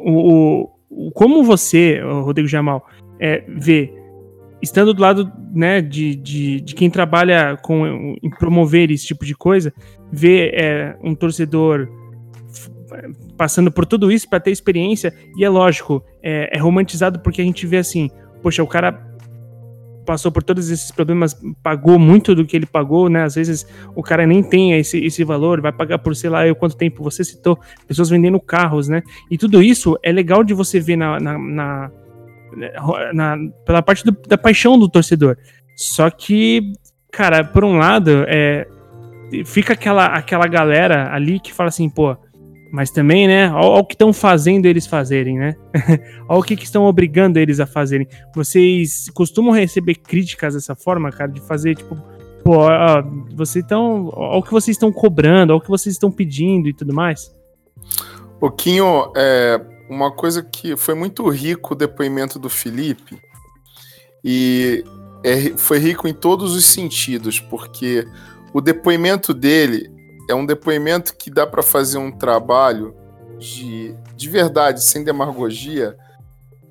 [0.04, 2.86] o, o, como você, Rodrigo Jamal,
[3.20, 3.92] é, vê
[4.60, 9.34] estando do lado né, de, de, de quem trabalha com, em promover esse tipo de
[9.34, 9.72] coisa,
[10.10, 11.88] ver é, um torcedor
[13.36, 17.44] passando por tudo isso para ter experiência, e é lógico, é, é, romantizado porque a
[17.44, 18.10] gente vê assim,
[18.42, 18.92] poxa, o cara
[20.08, 23.24] passou por todos esses problemas, pagou muito do que ele pagou, né?
[23.24, 26.56] Às vezes o cara nem tem esse, esse valor, vai pagar por sei lá eu
[26.56, 27.04] quanto tempo.
[27.04, 29.02] Você citou pessoas vendendo carros, né?
[29.30, 31.90] E tudo isso é legal de você ver na, na, na
[33.12, 35.36] na, pela parte do, da paixão do torcedor.
[35.76, 36.72] Só que,
[37.12, 38.66] cara, por um lado, é,
[39.44, 42.16] fica aquela, aquela galera ali que fala assim, pô,
[42.70, 45.56] mas também, né, olha o que estão fazendo eles fazerem, né?
[46.28, 48.06] olha o que, que estão obrigando eles a fazerem.
[48.34, 51.96] Vocês costumam receber críticas dessa forma, cara, de fazer, tipo,
[52.44, 53.02] pô, ó,
[53.34, 54.10] vocês estão.
[54.12, 57.34] Olha o que vocês estão cobrando, olha o que vocês estão pedindo e tudo mais?
[58.38, 63.18] Pouquinho, é, uma coisa que foi muito rico o depoimento do Felipe,
[64.22, 64.84] e
[65.24, 68.06] é, foi rico em todos os sentidos, porque
[68.52, 69.90] o depoimento dele
[70.28, 72.94] é um depoimento que dá para fazer um trabalho
[73.38, 75.96] de, de verdade, sem demagogia,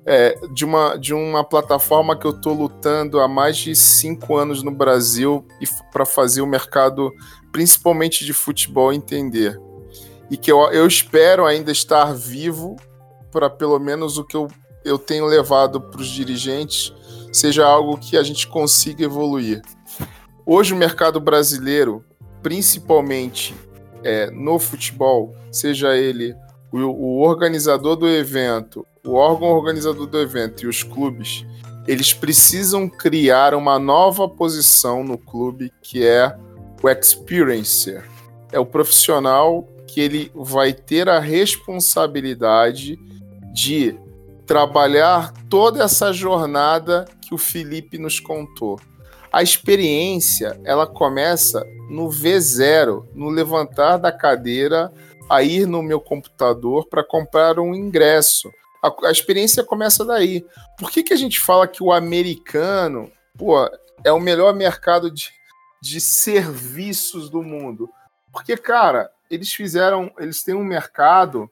[0.06, 4.62] é, de, uma, de uma plataforma que eu estou lutando há mais de cinco anos
[4.62, 7.12] no Brasil e para fazer o mercado,
[7.52, 9.60] principalmente de futebol, entender.
[10.30, 12.76] E que eu, eu espero ainda estar vivo
[13.30, 14.48] para pelo menos o que eu,
[14.84, 16.94] eu tenho levado para os dirigentes
[17.32, 19.62] seja algo que a gente consiga evoluir.
[20.44, 22.04] Hoje o mercado brasileiro,
[22.42, 23.54] principalmente
[24.02, 26.34] é, no futebol, seja ele
[26.72, 31.44] o, o organizador do evento, o órgão organizador do evento e os clubes,
[31.86, 36.36] eles precisam criar uma nova posição no clube que é
[36.82, 38.04] o experiencer.
[38.52, 42.98] É o profissional que ele vai ter a responsabilidade
[43.54, 43.98] de
[44.46, 48.78] trabalhar toda essa jornada que o Felipe nos contou.
[49.32, 54.92] A experiência, ela começa no V0, no levantar da cadeira,
[55.28, 58.50] a ir no meu computador para comprar um ingresso.
[58.82, 60.44] A, a, experiência começa daí.
[60.78, 63.56] Por que, que a gente fala que o americano pô,
[64.04, 65.30] é o melhor mercado de,
[65.82, 67.90] de serviços do mundo?
[68.32, 71.50] Porque, cara, eles fizeram, eles têm um mercado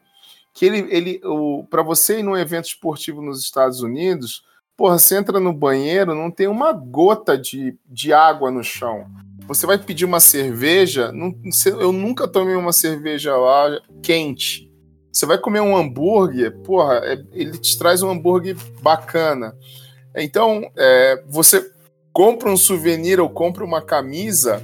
[0.54, 1.20] que ele, ele
[1.68, 4.42] para você ir num evento esportivo nos Estados Unidos,
[4.76, 9.06] porra, você entra no banheiro, não tem uma gota de, de água no chão.
[9.48, 11.34] Você vai pedir uma cerveja, não,
[11.78, 14.70] eu nunca tomei uma cerveja lá quente.
[15.12, 19.56] Você vai comer um hambúrguer, porra, é, ele te traz um hambúrguer bacana.
[20.14, 21.70] Então, é, você
[22.12, 24.62] compra um souvenir ou compra uma camisa,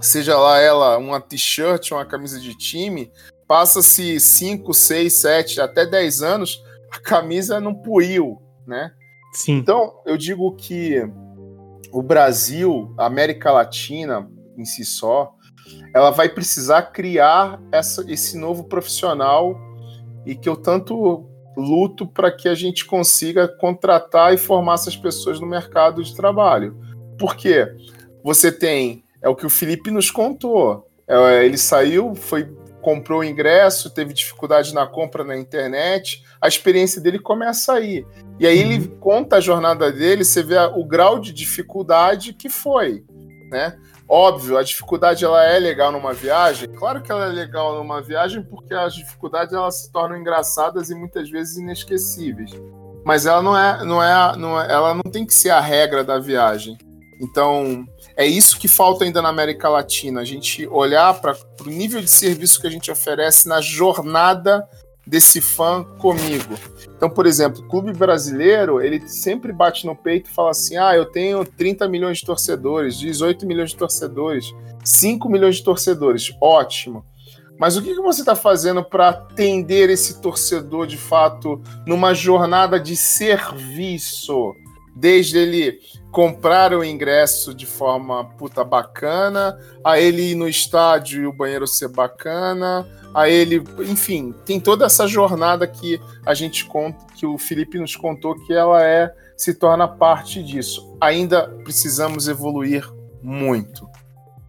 [0.00, 3.10] seja lá ela uma t-shirt, uma camisa de time,
[3.48, 8.92] passa-se 5, 6, 7, até 10 anos, a camisa não puiu, né?
[9.32, 9.58] Sim.
[9.58, 11.02] Então, eu digo que
[11.92, 15.34] o Brasil, a América Latina em si só,
[15.94, 19.58] ela vai precisar criar essa, esse novo profissional
[20.26, 25.40] e que eu tanto luto para que a gente consiga contratar e formar essas pessoas
[25.40, 26.76] no mercado de trabalho.
[27.18, 27.66] Por quê?
[28.22, 32.48] Você tem, é o que o Felipe nos contou, é, ele saiu, foi
[32.80, 38.06] comprou o ingresso, teve dificuldade na compra na internet, a experiência dele começa aí.
[38.40, 38.98] E aí ele uhum.
[38.98, 43.04] conta a jornada dele, você vê o grau de dificuldade que foi,
[43.50, 43.76] né?
[44.08, 46.66] Óbvio, a dificuldade ela é legal numa viagem.
[46.70, 50.94] Claro que ela é legal numa viagem porque as dificuldades elas se tornam engraçadas e
[50.94, 52.50] muitas vezes inesquecíveis.
[53.04, 56.02] Mas ela não é, não é, não é, ela não tem que ser a regra
[56.02, 56.78] da viagem.
[57.20, 62.00] Então, é isso que falta ainda na América Latina, a gente olhar para o nível
[62.00, 64.66] de serviço que a gente oferece na jornada
[65.10, 66.54] desse fã comigo.
[66.96, 70.94] Então, por exemplo, o clube brasileiro, ele sempre bate no peito e fala assim: ah,
[70.94, 76.32] eu tenho 30 milhões de torcedores, 18 milhões de torcedores, 5 milhões de torcedores.
[76.40, 77.04] Ótimo.
[77.58, 82.96] Mas o que você está fazendo para atender esse torcedor de fato numa jornada de
[82.96, 84.54] serviço?
[84.96, 85.78] Desde ele
[86.10, 91.66] comprar o ingresso de forma puta bacana, a ele ir no estádio e o banheiro
[91.66, 97.38] ser bacana, a ele, enfim, tem toda essa jornada que a gente conta, que o
[97.38, 100.96] Felipe nos contou que ela é se torna parte disso.
[101.00, 102.88] Ainda precisamos evoluir
[103.22, 103.88] muito.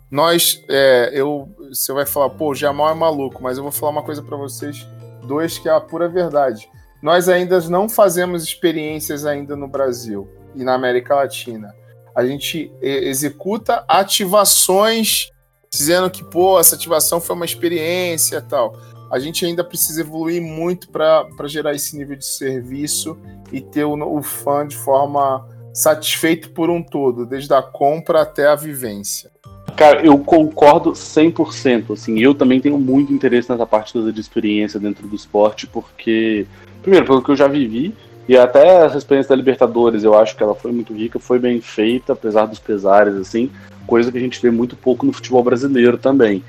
[0.09, 3.93] Nós, é, eu, você vai falar, pô, o Jamal é maluco, mas eu vou falar
[3.93, 4.85] uma coisa para vocês
[5.25, 6.69] dois que é a pura verdade.
[7.01, 11.73] Nós ainda não fazemos experiências ainda no Brasil e na América Latina.
[12.15, 15.30] A gente executa ativações
[15.73, 18.77] dizendo que, pô, essa ativação foi uma experiência e tal.
[19.09, 23.17] A gente ainda precisa evoluir muito para gerar esse nível de serviço
[23.51, 28.47] e ter o, o fã de forma satisfeito por um todo, desde a compra até
[28.47, 29.31] a vivência.
[29.75, 31.93] Cara, eu concordo 100%.
[31.93, 36.45] Assim, eu também tenho muito interesse nessa parte toda de experiência dentro do esporte, porque,
[36.81, 37.95] primeiro, pelo que eu já vivi,
[38.31, 41.59] e até essa experiência da Libertadores, eu acho que ela foi muito rica, foi bem
[41.59, 43.49] feita, apesar dos pesares, assim
[43.91, 46.41] coisa que a gente vê muito pouco no futebol brasileiro também.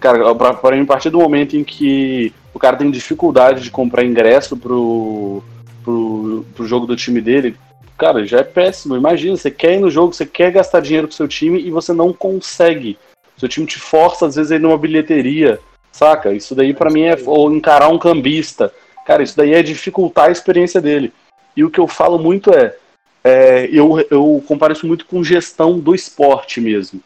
[0.00, 4.04] Cara, para mim, a partir do momento em que o cara tem dificuldade de comprar
[4.04, 5.42] ingresso pro,
[5.84, 7.56] pro, pro jogo do time dele,
[7.96, 8.96] cara, já é péssimo.
[8.96, 11.92] Imagina, você quer ir no jogo, você quer gastar dinheiro com seu time e você
[11.92, 12.98] não consegue.
[13.36, 15.60] Seu time te força, às vezes, a ir numa bilheteria,
[15.92, 16.32] saca?
[16.32, 17.16] Isso daí para mim é.
[17.26, 18.72] Ou encarar um cambista.
[19.06, 21.12] Cara, isso daí é dificultar a experiência dele.
[21.58, 22.76] E o que eu falo muito é:
[23.24, 27.00] é, eu, eu comparo isso muito com gestão do esporte mesmo.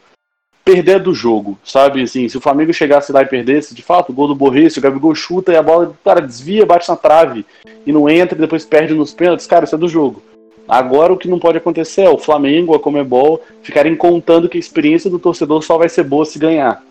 [0.63, 2.03] Perder do jogo, sabe?
[2.03, 4.81] Assim, se o Flamengo chegasse lá e perdesse, de fato, o gol do Borges, o
[4.81, 7.43] Gabigol chuta e a bola, cara, desvia, bate na trave
[7.83, 10.21] e não entra e depois perde nos pênaltis, cara, isso é do jogo.
[10.67, 14.59] Agora o que não pode acontecer é o Flamengo, a Comebol, ficarem contando que a
[14.59, 16.81] experiência do torcedor só vai ser boa se ganhar.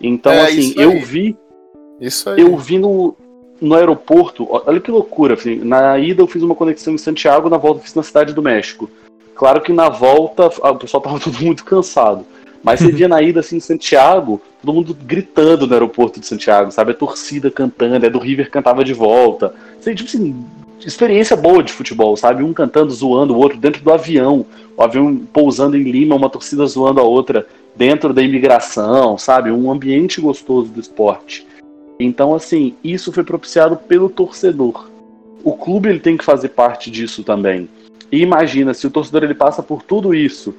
[0.00, 1.36] Então, é, assim, eu vi.
[2.00, 2.40] Isso aí.
[2.40, 3.16] Eu vi no,
[3.64, 7.56] no aeroporto, olha que loucura, assim, na ida eu fiz uma conexão em Santiago, na
[7.56, 8.90] volta eu fiz na cidade do México.
[9.34, 12.24] Claro que na volta o pessoal tava todo muito cansado.
[12.62, 16.70] Mas você via na ida assim em Santiago, todo mundo gritando no aeroporto de Santiago,
[16.70, 16.92] sabe?
[16.92, 19.54] A torcida cantando, é do River cantava de volta.
[19.78, 20.44] Assim, tipo assim,
[20.84, 22.42] experiência boa de futebol, sabe?
[22.42, 24.46] Um cantando, zoando o outro dentro do avião,
[24.76, 27.46] o avião pousando em Lima, uma torcida zoando a outra
[27.76, 29.50] dentro da imigração, sabe?
[29.50, 31.46] Um ambiente gostoso do esporte.
[31.98, 34.90] Então, assim, isso foi propiciado pelo torcedor.
[35.42, 37.68] O clube ele tem que fazer parte disso também.
[38.10, 40.54] E imagina, se o torcedor ele passa por tudo isso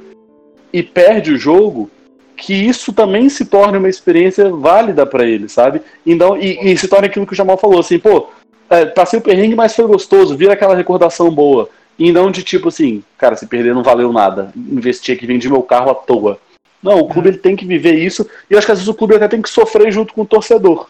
[0.71, 1.89] e perde o jogo,
[2.36, 5.82] que isso também se torne uma experiência válida para ele, sabe?
[6.06, 8.30] Então, e, e, se torna aquilo que o Jamal falou, assim, pô,
[8.69, 11.69] é, passei o perrengue, mas foi gostoso, vira aquela recordação boa.
[11.98, 15.63] E não de tipo assim, cara, se perder não valeu nada, investi aqui, vendi meu
[15.63, 16.38] carro à toa.
[16.84, 19.15] Não, o clube ele tem que viver isso, e acho que às vezes o clube
[19.15, 20.90] até tem que sofrer junto com o torcedor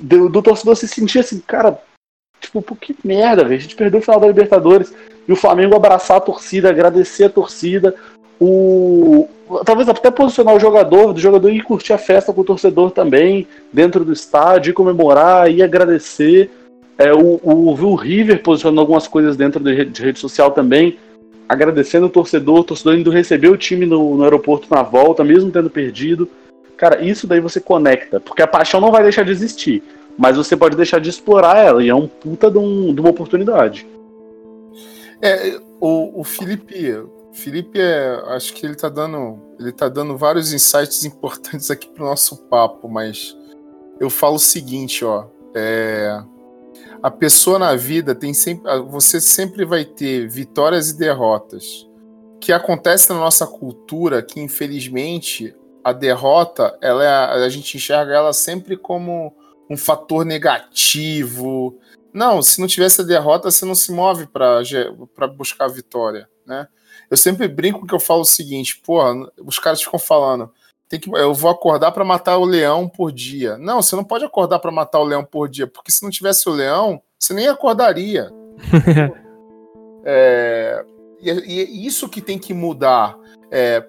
[0.00, 1.78] do, do torcedor se sentir assim, cara,
[2.40, 3.56] tipo, pô, que merda, velho.
[3.56, 4.92] A gente perdeu o final da Libertadores.
[5.28, 7.94] E o Flamengo abraçar a torcida, agradecer a torcida.
[8.40, 9.28] O,
[9.64, 13.46] talvez até posicionar o jogador, do jogador ir curtir a festa com o torcedor também,
[13.72, 16.50] dentro do estádio, ir comemorar, ir agradecer.
[16.98, 20.98] É, o, o, o River posicionando algumas coisas dentro de, de rede social também,
[21.48, 25.50] agradecendo o torcedor, o torcedor indo receber o time no, no aeroporto na volta, mesmo
[25.50, 26.28] tendo perdido.
[26.80, 29.82] Cara, isso daí você conecta, porque a paixão não vai deixar de existir,
[30.16, 33.10] mas você pode deixar de explorar ela, e é um puta de, um, de uma
[33.10, 33.86] oportunidade.
[35.20, 37.04] É, o, o Felipe,
[37.34, 42.06] Felipe é, acho que ele tá dando, ele tá dando vários insights importantes aqui pro
[42.06, 43.36] nosso papo, mas
[44.00, 46.18] eu falo o seguinte, ó, é,
[47.02, 51.86] a pessoa na vida tem sempre, você sempre vai ter vitórias e derrotas.
[52.40, 55.54] Que acontece na nossa cultura, que infelizmente
[55.84, 59.34] a derrota, ela é, a gente enxerga ela sempre como
[59.68, 61.78] um fator negativo.
[62.12, 66.66] Não, se não tivesse a derrota, você não se move para buscar a vitória, né?
[67.10, 69.14] Eu sempre brinco que eu falo o seguinte, porra,
[69.44, 70.52] os caras ficam falando,
[70.88, 73.56] tem que, eu vou acordar para matar o leão por dia.
[73.56, 76.48] Não, você não pode acordar para matar o leão por dia, porque se não tivesse
[76.48, 78.28] o leão, você nem acordaria.
[80.04, 80.84] é,
[81.20, 83.16] e, e, é isso que tem que mudar.
[83.50, 83.84] É,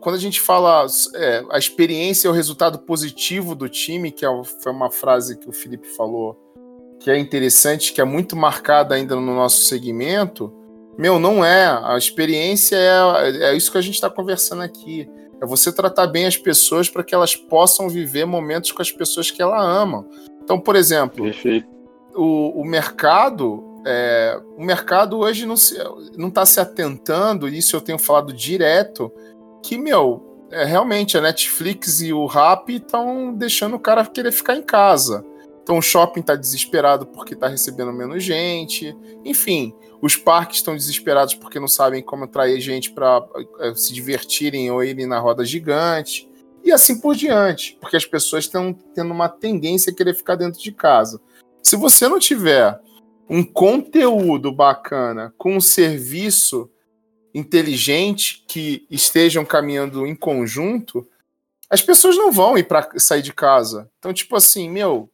[0.00, 4.28] quando a gente fala é, a experiência é o resultado positivo do time, que é,
[4.62, 6.38] foi uma frase que o Felipe falou,
[7.00, 10.52] que é interessante, que é muito marcada ainda no nosso segmento.
[10.96, 11.66] Meu, não é.
[11.66, 15.08] A experiência é, é isso que a gente está conversando aqui
[15.42, 19.28] é você tratar bem as pessoas para que elas possam viver momentos com as pessoas
[19.28, 20.06] que ela ama.
[20.44, 21.26] Então, por exemplo,
[22.14, 23.71] o, o, mercado.
[23.84, 28.32] É, o mercado hoje não está se, não tá se atentando, isso eu tenho falado
[28.32, 29.12] direto,
[29.62, 34.54] que, meu, é, realmente a Netflix e o Rap estão deixando o cara querer ficar
[34.54, 35.24] em casa.
[35.62, 38.96] Então o shopping está desesperado porque está recebendo menos gente.
[39.24, 43.24] Enfim, os parques estão desesperados porque não sabem como atrair gente para
[43.60, 46.28] é, se divertirem ou irem na roda gigante.
[46.64, 50.60] E assim por diante, porque as pessoas estão tendo uma tendência a querer ficar dentro
[50.60, 51.20] de casa.
[51.62, 52.78] Se você não tiver
[53.32, 56.70] um conteúdo bacana com um serviço
[57.32, 61.08] inteligente que estejam caminhando em conjunto,
[61.70, 63.90] as pessoas não vão ir para sair de casa.
[63.98, 65.08] Então, tipo assim, meu,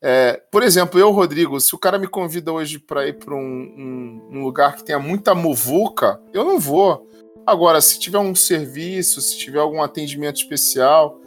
[0.00, 3.38] é, por exemplo, eu, Rodrigo, se o cara me convida hoje para ir para um,
[3.38, 7.06] um, um, lugar que tenha muita muvuca, eu não vou.
[7.46, 11.20] Agora, se tiver um serviço, se tiver algum atendimento especial,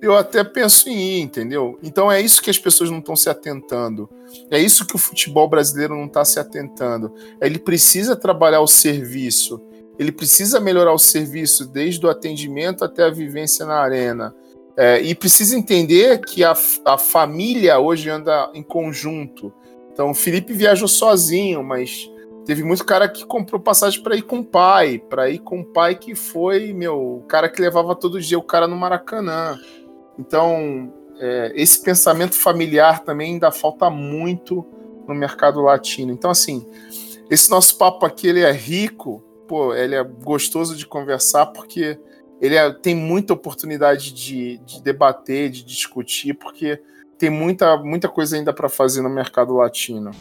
[0.00, 1.78] eu até penso em ir, entendeu?
[1.82, 4.08] Então é isso que as pessoas não estão se atentando.
[4.50, 7.12] É isso que o futebol brasileiro não está se atentando.
[7.40, 9.60] Ele precisa trabalhar o serviço.
[9.98, 14.34] Ele precisa melhorar o serviço desde o atendimento até a vivência na arena.
[14.76, 19.52] É, e precisa entender que a, a família hoje anda em conjunto.
[19.92, 22.08] Então, o Felipe viajou sozinho, mas
[22.46, 25.64] teve muito cara que comprou passagem para ir com o pai, para ir com o
[25.64, 29.58] pai que foi, meu, o cara que levava todo dia o cara no Maracanã.
[30.18, 34.66] Então, é, esse pensamento familiar também ainda falta muito
[35.06, 36.12] no mercado latino.
[36.12, 36.66] Então, assim,
[37.30, 41.98] esse nosso papo aqui ele é rico, pô, ele é gostoso de conversar porque
[42.40, 46.80] ele é, tem muita oportunidade de, de debater, de discutir, porque
[47.18, 50.12] tem muita, muita coisa ainda para fazer no mercado latino.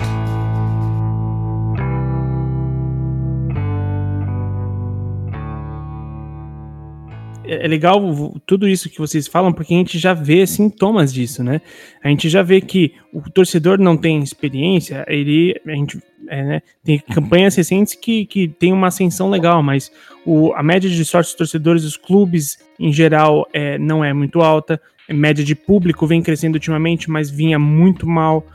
[7.48, 8.00] É, é legal
[8.46, 11.62] tudo isso que vocês falam, porque a gente já vê sintomas disso, né?
[12.04, 16.62] A gente já vê que o torcedor não tem experiência, ele, a gente é, né,
[16.84, 19.92] tem campanhas recentes que, que tem uma ascensão legal, mas
[20.26, 24.80] o, a média de sócios torcedores dos clubes, em geral, é, não é muito alta.
[25.10, 28.46] A média de público vem crescendo ultimamente, mas vinha muito mal.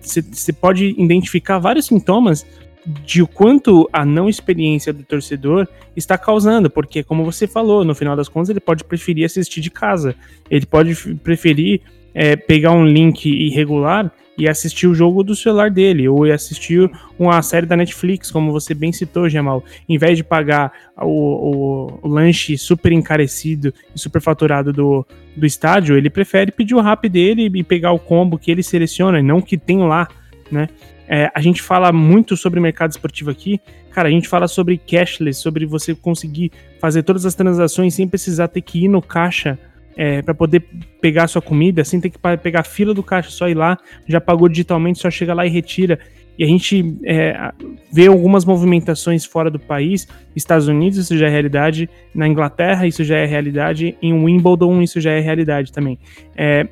[0.00, 2.44] Você é, pode identificar vários sintomas
[2.86, 5.66] de o quanto a não experiência do torcedor
[5.96, 9.70] está causando, porque como você falou, no final das contas ele pode preferir assistir de
[9.70, 10.14] casa,
[10.50, 11.82] ele pode preferir
[12.14, 17.42] é, pegar um link irregular e assistir o jogo do celular dele, ou assistir uma
[17.42, 19.64] série da Netflix, como você bem citou, Jamal.
[19.88, 25.04] Em vez de pagar o, o, o lanche super encarecido e super faturado do,
[25.36, 29.20] do estádio, ele prefere pedir o rap dele e pegar o combo que ele seleciona,
[29.20, 30.06] não que tem lá,
[30.52, 30.68] né?
[31.08, 33.60] É, a gente fala muito sobre mercado esportivo aqui.
[33.90, 38.48] Cara, a gente fala sobre cashless, sobre você conseguir fazer todas as transações sem precisar
[38.48, 39.58] ter que ir no caixa
[39.96, 40.60] é, para poder
[41.00, 44.20] pegar sua comida, sem ter que pegar a fila do caixa, só ir lá, já
[44.20, 45.98] pagou digitalmente, só chega lá e retira.
[46.38, 47.52] E a gente é,
[47.92, 50.06] vê algumas movimentações fora do país,
[50.36, 55.00] Estados Unidos, isso já é realidade, na Inglaterra, isso já é realidade, em Wimbledon, isso
[55.00, 55.98] já é realidade também.
[56.36, 56.68] É,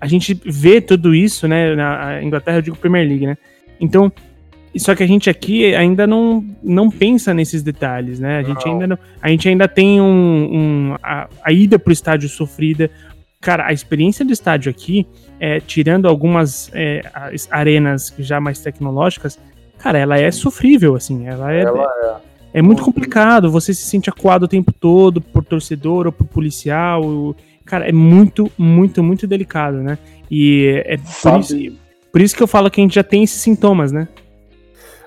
[0.00, 1.74] a gente vê tudo isso, né?
[1.74, 3.36] Na Inglaterra, eu digo Premier League, né?
[3.82, 4.12] Então,
[4.76, 8.38] só que a gente aqui ainda não, não pensa nesses detalhes, né?
[8.38, 11.92] A gente ainda, não, a gente ainda tem um, um a, a, ida para o
[11.92, 12.88] estádio sofrida.
[13.40, 15.04] Cara, a experiência do estádio aqui,
[15.40, 17.02] é, tirando algumas é,
[17.50, 19.36] arenas já mais tecnológicas,
[19.78, 21.26] cara, ela é sofrível, assim.
[21.26, 22.20] Ela é, ela
[22.54, 22.60] é.
[22.60, 23.50] é muito complicado.
[23.50, 27.34] Você se sente acuado o tempo todo por torcedor ou por policial.
[27.66, 29.98] Cara, é muito, muito, muito delicado, né?
[30.30, 31.81] E é por isso,
[32.12, 34.06] por isso que eu falo que a gente já tem esses sintomas, né?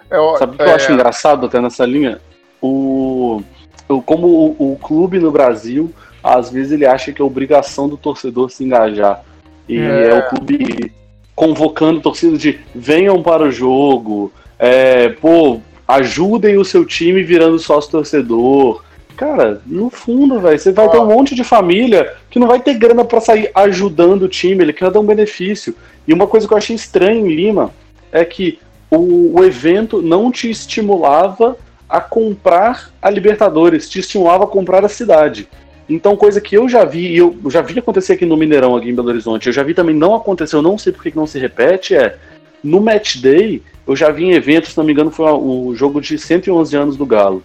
[0.10, 0.72] É, Sabe o que é...
[0.72, 2.20] eu acho engraçado até nessa linha?
[2.66, 3.44] o,
[3.88, 5.94] o como o, o, clube no Brasil,
[6.24, 9.24] às vezes ele acha que é obrigação do torcedor se engajar.
[9.68, 10.92] E é, é o clube
[11.36, 17.92] convocando torcida de venham para o jogo, é, pô, ajudem o seu time virando sócio
[17.92, 18.84] torcedor.
[19.16, 22.74] Cara, no fundo, velho, você vai ter um monte de família que não vai ter
[22.74, 25.74] grana para sair ajudando o time, ele quer dar um benefício.
[26.08, 27.72] E uma coisa que eu achei estranha em Lima
[28.12, 28.60] é que
[28.92, 31.58] o, o evento não te estimulava
[31.88, 35.48] a comprar a Libertadores, te estimulava a comprar a cidade.
[35.88, 38.90] Então, coisa que eu já vi, e eu já vi acontecer aqui no Mineirão, aqui
[38.90, 41.38] em Belo Horizonte, eu já vi também não aconteceu, não sei por que não se
[41.38, 42.18] repete, é
[42.64, 46.02] no Match Day, eu já vi em eventos, se não me engano, foi o jogo
[46.02, 47.44] de 111 anos do Galo.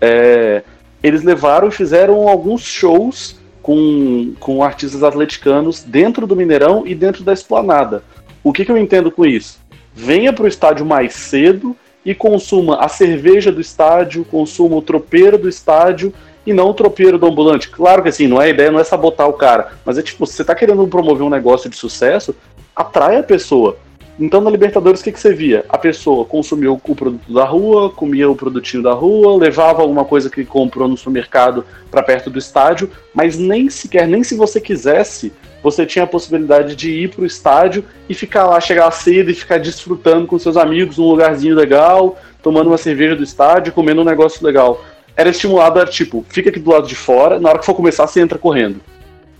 [0.00, 0.62] É,
[1.02, 7.22] eles levaram e fizeram alguns shows com, com artistas atleticanos dentro do Mineirão e dentro
[7.22, 8.02] da esplanada.
[8.42, 9.58] O que, que eu entendo com isso?
[9.94, 15.36] Venha para o estádio mais cedo e consuma a cerveja do estádio, consuma o tropeiro
[15.36, 16.12] do estádio
[16.46, 17.68] e não o tropeiro do ambulante.
[17.68, 20.26] Claro que assim, não é a ideia, não é sabotar o cara, mas é tipo,
[20.26, 22.34] você está querendo promover um negócio de sucesso,
[22.74, 23.76] atrai a pessoa.
[24.20, 25.64] Então na Libertadores o que, que você via?
[25.66, 30.28] A pessoa consumiu o produto da rua, comia o produtinho da rua, levava alguma coisa
[30.28, 35.32] que comprou no supermercado para perto do estádio, mas nem sequer, nem se você quisesse,
[35.62, 39.34] você tinha a possibilidade de ir para o estádio e ficar lá, chegar cedo e
[39.34, 44.04] ficar desfrutando com seus amigos num lugarzinho legal, tomando uma cerveja do estádio, comendo um
[44.04, 44.84] negócio legal.
[45.16, 48.06] Era estimulado, era tipo, fica aqui do lado de fora, na hora que for começar,
[48.06, 48.80] você entra correndo.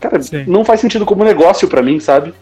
[0.00, 0.44] Cara, Sim.
[0.46, 2.32] não faz sentido como negócio para mim, sabe?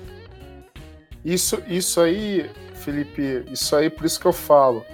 [1.24, 4.84] Isso, isso aí, Felipe, isso aí por isso que eu falo.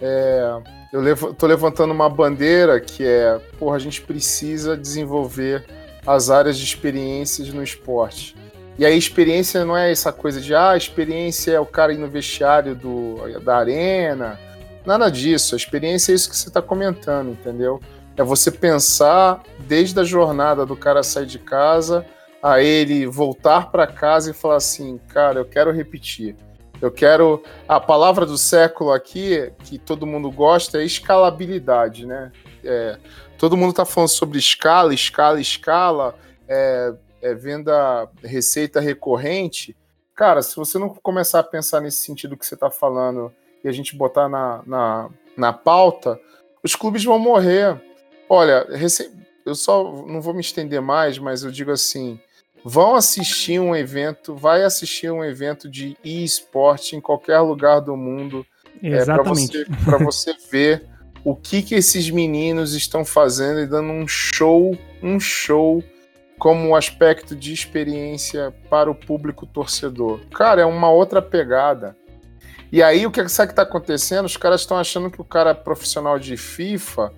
[0.00, 0.60] É,
[0.92, 5.64] eu levo, tô levantando uma bandeira que é, porra, a gente precisa desenvolver
[6.06, 8.36] as áreas de experiências no esporte.
[8.78, 12.08] E a experiência não é essa coisa de, ah, experiência é o cara ir no
[12.08, 14.38] vestiário do, da arena.
[14.84, 15.54] Nada disso.
[15.54, 17.80] A experiência é isso que você está comentando, entendeu?
[18.16, 22.04] É você pensar desde a jornada do cara sair de casa
[22.44, 26.36] a ele voltar para casa e falar assim, cara, eu quero repetir.
[26.78, 27.42] Eu quero.
[27.66, 32.30] A palavra do século aqui, que todo mundo gosta, é escalabilidade, né?
[32.62, 32.98] É,
[33.38, 36.14] todo mundo está falando sobre escala, escala, escala,
[36.46, 36.92] é,
[37.22, 39.74] é, venda, receita recorrente.
[40.14, 43.32] Cara, se você não começar a pensar nesse sentido que você está falando
[43.64, 46.20] e a gente botar na, na, na pauta,
[46.62, 47.80] os clubes vão morrer.
[48.28, 48.66] Olha,
[49.46, 52.20] eu só não vou me estender mais, mas eu digo assim:
[52.64, 58.44] vão assistir um evento, vai assistir um evento de e-sport em qualquer lugar do mundo.
[58.82, 59.60] É, Exatamente.
[59.60, 60.86] É, para você, você ver
[61.22, 65.84] o que, que esses meninos estão fazendo e dando um show, um show
[66.38, 70.20] como aspecto de experiência para o público torcedor.
[70.30, 71.96] Cara, é uma outra pegada.
[72.72, 74.24] E aí o que sabe que está acontecendo?
[74.24, 77.12] Os caras estão achando que o cara é profissional de FIFA,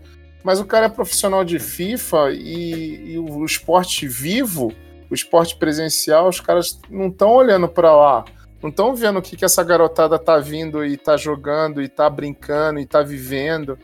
[0.45, 4.73] mas o cara é profissional de FIFA e, e o esporte vivo
[5.11, 8.25] o esporte presencial, os caras não estão olhando para lá,
[8.63, 12.09] não estão vendo o que, que essa garotada tá vindo e tá jogando e tá
[12.09, 13.79] brincando e tá vivendo.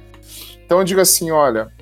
[0.65, 1.73] Então eu digo assim, olha,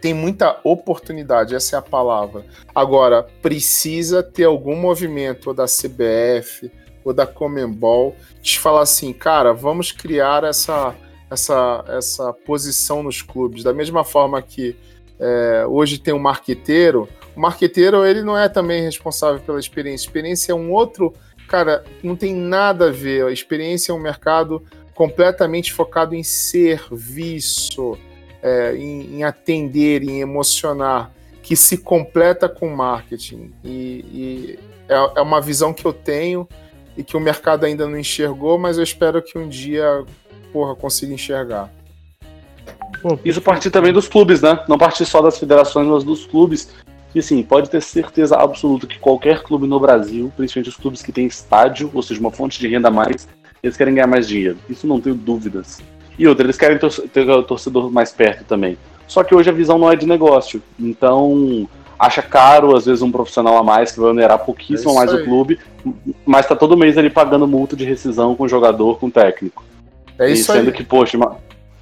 [0.00, 2.44] tem muita oportunidade, essa é a palavra.
[2.74, 6.70] Agora, precisa ter algum movimento ou da CBF
[7.04, 10.94] ou da Comembol de falar assim, cara, vamos criar essa,
[11.30, 13.62] essa, essa posição nos clubes.
[13.62, 14.76] Da mesma forma que
[15.18, 17.08] é, hoje tem um marqueteiro,
[17.40, 20.04] o marqueteiro, ele não é também responsável pela experiência.
[20.04, 21.14] experiência é um outro.
[21.48, 23.24] Cara, não tem nada a ver.
[23.24, 24.62] A experiência é um mercado
[24.94, 27.96] completamente focado em serviço,
[28.42, 31.10] é, em, em, atender, em emocionar,
[31.42, 33.50] que se completa com marketing.
[33.64, 36.46] E, e é, é uma visão que eu tenho
[36.94, 40.04] e que o mercado ainda não enxergou, mas eu espero que um dia,
[40.52, 41.72] porra, consiga enxergar.
[43.24, 44.62] Isso parte também dos clubes, né?
[44.68, 46.68] Não parte só das federações, mas dos clubes
[47.12, 51.12] que assim, pode ter certeza absoluta que qualquer clube no Brasil, principalmente os clubes que
[51.12, 53.28] têm estádio, ou seja, uma fonte de renda a mais,
[53.62, 54.58] eles querem ganhar mais dinheiro.
[54.68, 55.80] Isso não tenho dúvidas.
[56.18, 58.76] E outra, eles querem ter o torcedor mais perto também.
[59.06, 60.62] Só que hoje a visão não é de negócio.
[60.78, 65.12] Então, acha caro, às vezes, um profissional a mais que vai onerar pouquíssimo é mais
[65.12, 65.20] aí.
[65.20, 65.58] o clube,
[66.24, 69.64] mas tá todo mês ali pagando multa de rescisão com o jogador, com o técnico.
[70.18, 70.72] É isso e sendo aí.
[70.72, 71.18] que, poxa,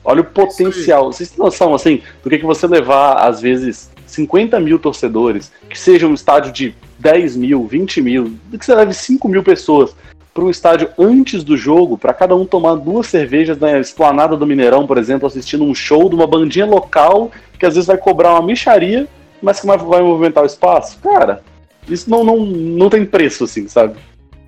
[0.05, 1.13] olha o é potencial.
[1.13, 5.79] Vocês têm noção, assim, do que, que você levar, às vezes, 50 mil torcedores, que
[5.79, 9.95] seja um estádio de 10 mil, 20 mil, que você leve 5 mil pessoas
[10.35, 14.47] para um estádio antes do jogo, para cada um tomar duas cervejas na esplanada do
[14.47, 18.33] Mineirão, por exemplo, assistindo um show de uma bandinha local que às vezes vai cobrar
[18.33, 19.09] uma micharia,
[19.43, 20.99] mas que vai movimentar o espaço.
[21.01, 21.43] Cara,
[21.89, 23.97] isso não, não, não tem preço, assim, sabe?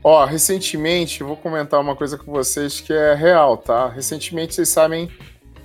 [0.02, 3.88] Ó, recentemente, vou comentar uma coisa com vocês que é real, tá?
[3.88, 5.10] Recentemente, vocês sabem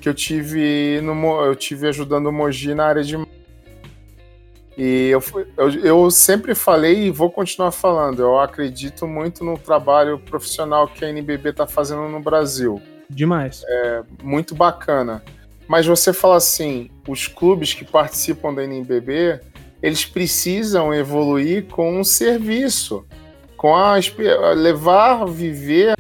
[0.01, 3.17] que eu tive no, eu tive ajudando o Mogi na área de
[4.77, 5.23] e eu,
[5.57, 11.05] eu, eu, sempre falei e vou continuar falando, eu acredito muito no trabalho profissional que
[11.05, 12.81] a NBB está fazendo no Brasil.
[13.09, 13.63] Demais.
[13.67, 15.23] É muito bacana.
[15.67, 19.39] Mas você fala assim, os clubes que participam da NBB,
[19.81, 23.05] eles precisam evoluir com um serviço,
[23.55, 23.95] com a
[24.53, 25.95] levar, viver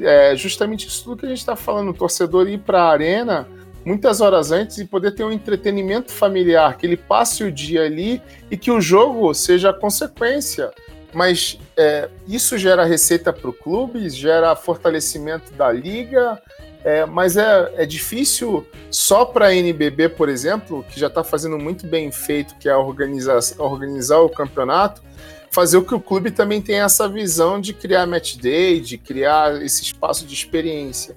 [0.00, 3.48] é, justamente isso tudo que a gente está falando, o torcedor ir para a arena
[3.84, 8.22] muitas horas antes e poder ter um entretenimento familiar, que ele passe o dia ali
[8.50, 10.70] e que o jogo seja a consequência.
[11.12, 16.40] Mas é, isso gera receita para o clube, gera fortalecimento da liga,
[16.84, 21.58] é, mas é, é difícil só para a NBB, por exemplo, que já está fazendo
[21.58, 25.02] muito bem feito, que é organizar, organizar o campeonato,
[25.50, 29.62] fazer o que o clube também tenha essa visão de criar match day, de criar
[29.62, 31.14] esse espaço de experiência.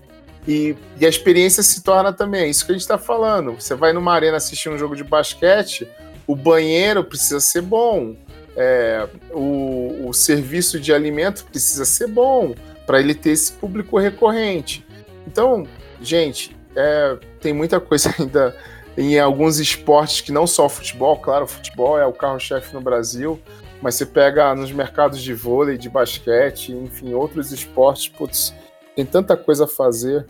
[0.47, 3.53] E, e a experiência se torna também, é isso que a gente está falando.
[3.53, 5.87] Você vai numa arena assistir um jogo de basquete,
[6.27, 8.15] o banheiro precisa ser bom,
[8.55, 12.53] é, o, o serviço de alimento precisa ser bom
[12.85, 14.85] para ele ter esse público recorrente.
[15.27, 15.67] Então,
[15.99, 18.55] gente, é, tem muita coisa ainda
[18.97, 22.79] em alguns esportes que não só o futebol, claro, o futebol é o carro-chefe no
[22.79, 23.39] Brasil,
[23.81, 28.53] mas você pega nos mercados de vôlei, de basquete, enfim, outros esportes, putz,
[28.95, 30.25] tem tanta coisa a fazer.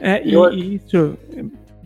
[0.00, 0.48] É, e, eu...
[0.50, 1.16] isso.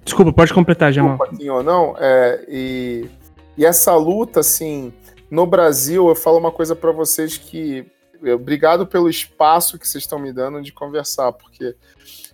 [0.05, 1.19] Desculpa, pode completar, Jamal.
[1.19, 3.09] Desculpa, ou não, é, e,
[3.57, 4.93] e essa luta, assim,
[5.31, 7.87] no Brasil, eu falo uma coisa para vocês que.
[8.35, 11.77] Obrigado pelo espaço que vocês estão me dando de conversar, porque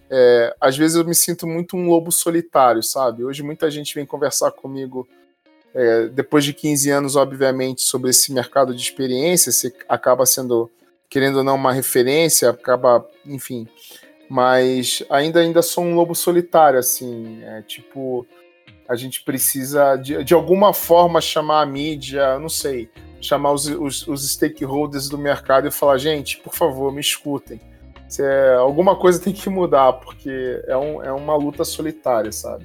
[0.09, 3.25] é, às vezes eu me sinto muito um lobo solitário, sabe?
[3.25, 5.09] Hoje muita gente vem conversar comigo
[5.75, 10.71] é, depois de 15 anos, obviamente, sobre esse mercado de experiência, você acaba sendo,
[11.11, 13.67] querendo ou não, uma referência, acaba, enfim.
[14.29, 17.43] Mas ainda ainda sou um lobo solitário, assim.
[17.43, 18.25] É, tipo,
[18.89, 22.89] a gente precisa, de, de alguma forma, chamar a mídia, não sei,
[23.21, 27.61] chamar os, os, os stakeholders do mercado e falar, gente, por favor, me escutem.
[28.19, 32.65] É, alguma coisa tem que mudar, porque é, um, é uma luta solitária, sabe?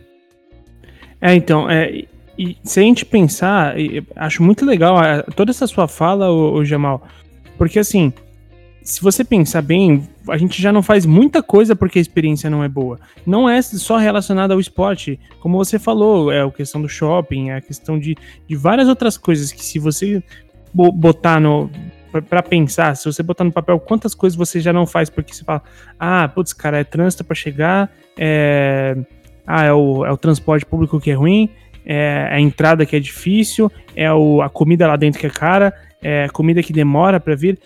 [1.21, 2.05] É, então, é,
[2.37, 3.75] e se a gente pensar,
[4.15, 4.97] acho muito legal
[5.35, 7.03] toda essa sua fala, o, Jamal,
[7.57, 8.13] porque assim,
[8.85, 12.63] se você pensar bem, a gente já não faz muita coisa porque a experiência não
[12.63, 12.99] é boa.
[13.25, 17.55] Não é só relacionada ao esporte, como você falou, é a questão do shopping, é
[17.55, 18.15] a questão de,
[18.47, 20.23] de várias outras coisas que se você
[20.71, 21.69] botar no
[22.29, 25.43] para pensar, se você botar no papel quantas coisas você já não faz porque você
[25.43, 25.63] fala,
[25.99, 28.95] ah, putz, cara, é trânsito para chegar, é,
[29.47, 31.49] ah, é o, é o transporte público que é ruim,
[31.83, 35.73] é a entrada que é difícil, é o, a comida lá dentro que é cara,
[36.01, 37.59] é a comida que demora para vir.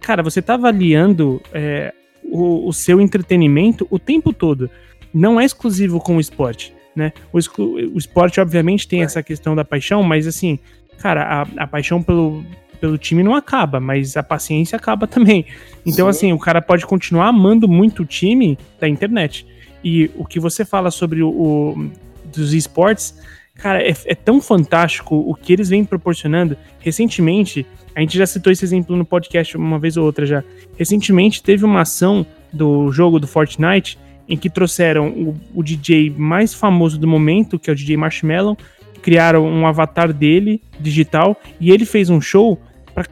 [0.00, 1.92] Cara, você tá avaliando é,
[2.24, 4.70] o, o, seu entretenimento o tempo todo.
[5.12, 7.12] Não é exclusivo com o esporte, né?
[7.32, 9.04] O, o esporte, obviamente, tem é.
[9.04, 10.58] essa questão da paixão, mas assim,
[10.98, 12.44] cara, a, a paixão pelo,
[12.80, 15.44] pelo time não acaba, mas a paciência acaba também.
[15.84, 16.10] Então, Sim.
[16.10, 19.46] assim, o cara pode continuar amando muito o time da internet.
[19.82, 21.90] E o que você fala sobre o, o
[22.32, 23.14] dos esportes
[23.60, 26.56] Cara, é, é, tão fantástico o que eles vêm proporcionando.
[26.78, 30.44] Recentemente, a gente já citou esse exemplo no podcast uma vez ou outra já.
[30.76, 36.54] Recentemente teve uma ação do jogo do Fortnite em que trouxeram o, o DJ mais
[36.54, 38.56] famoso do momento, que é o DJ Marshmallow,
[39.02, 42.60] criaram um avatar dele digital e ele fez um show
[42.94, 43.06] para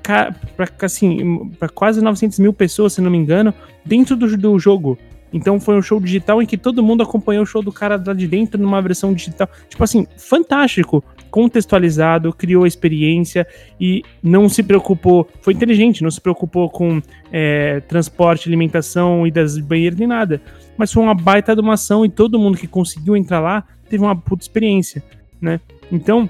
[0.83, 3.55] assim, para quase 900 mil pessoas, se não me engano,
[3.85, 4.99] dentro do, do jogo.
[5.33, 8.13] Então foi um show digital em que todo mundo acompanhou o show do cara lá
[8.13, 9.49] de dentro numa versão digital.
[9.69, 13.47] Tipo assim, fantástico, contextualizado, criou a experiência
[13.81, 19.59] e não se preocupou, foi inteligente, não se preocupou com é, transporte, alimentação e das
[19.59, 20.41] banheiras nem nada.
[20.77, 24.03] Mas foi uma baita de uma ação e todo mundo que conseguiu entrar lá teve
[24.03, 25.03] uma puta experiência,
[25.41, 25.61] né?
[25.91, 26.29] Então,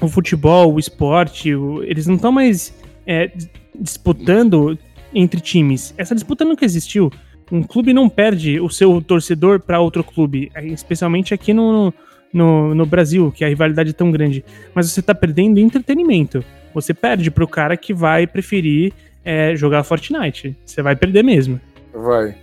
[0.00, 2.74] o futebol, o esporte, o, eles não estão mais
[3.06, 3.30] é,
[3.78, 4.78] disputando
[5.14, 5.94] entre times.
[5.96, 7.10] Essa disputa nunca existiu
[7.50, 11.92] um clube não perde o seu torcedor para outro clube, especialmente aqui no,
[12.32, 14.44] no, no, Brasil, que a rivalidade é tão grande.
[14.74, 16.44] Mas você está perdendo entretenimento.
[16.74, 18.92] Você perde para o cara que vai preferir
[19.24, 20.56] é, jogar Fortnite.
[20.64, 21.60] Você vai perder mesmo.
[21.94, 22.36] Vai.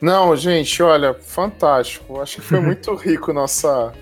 [0.00, 2.20] Não, gente, olha, fantástico.
[2.20, 3.92] Acho que foi muito rico nossa,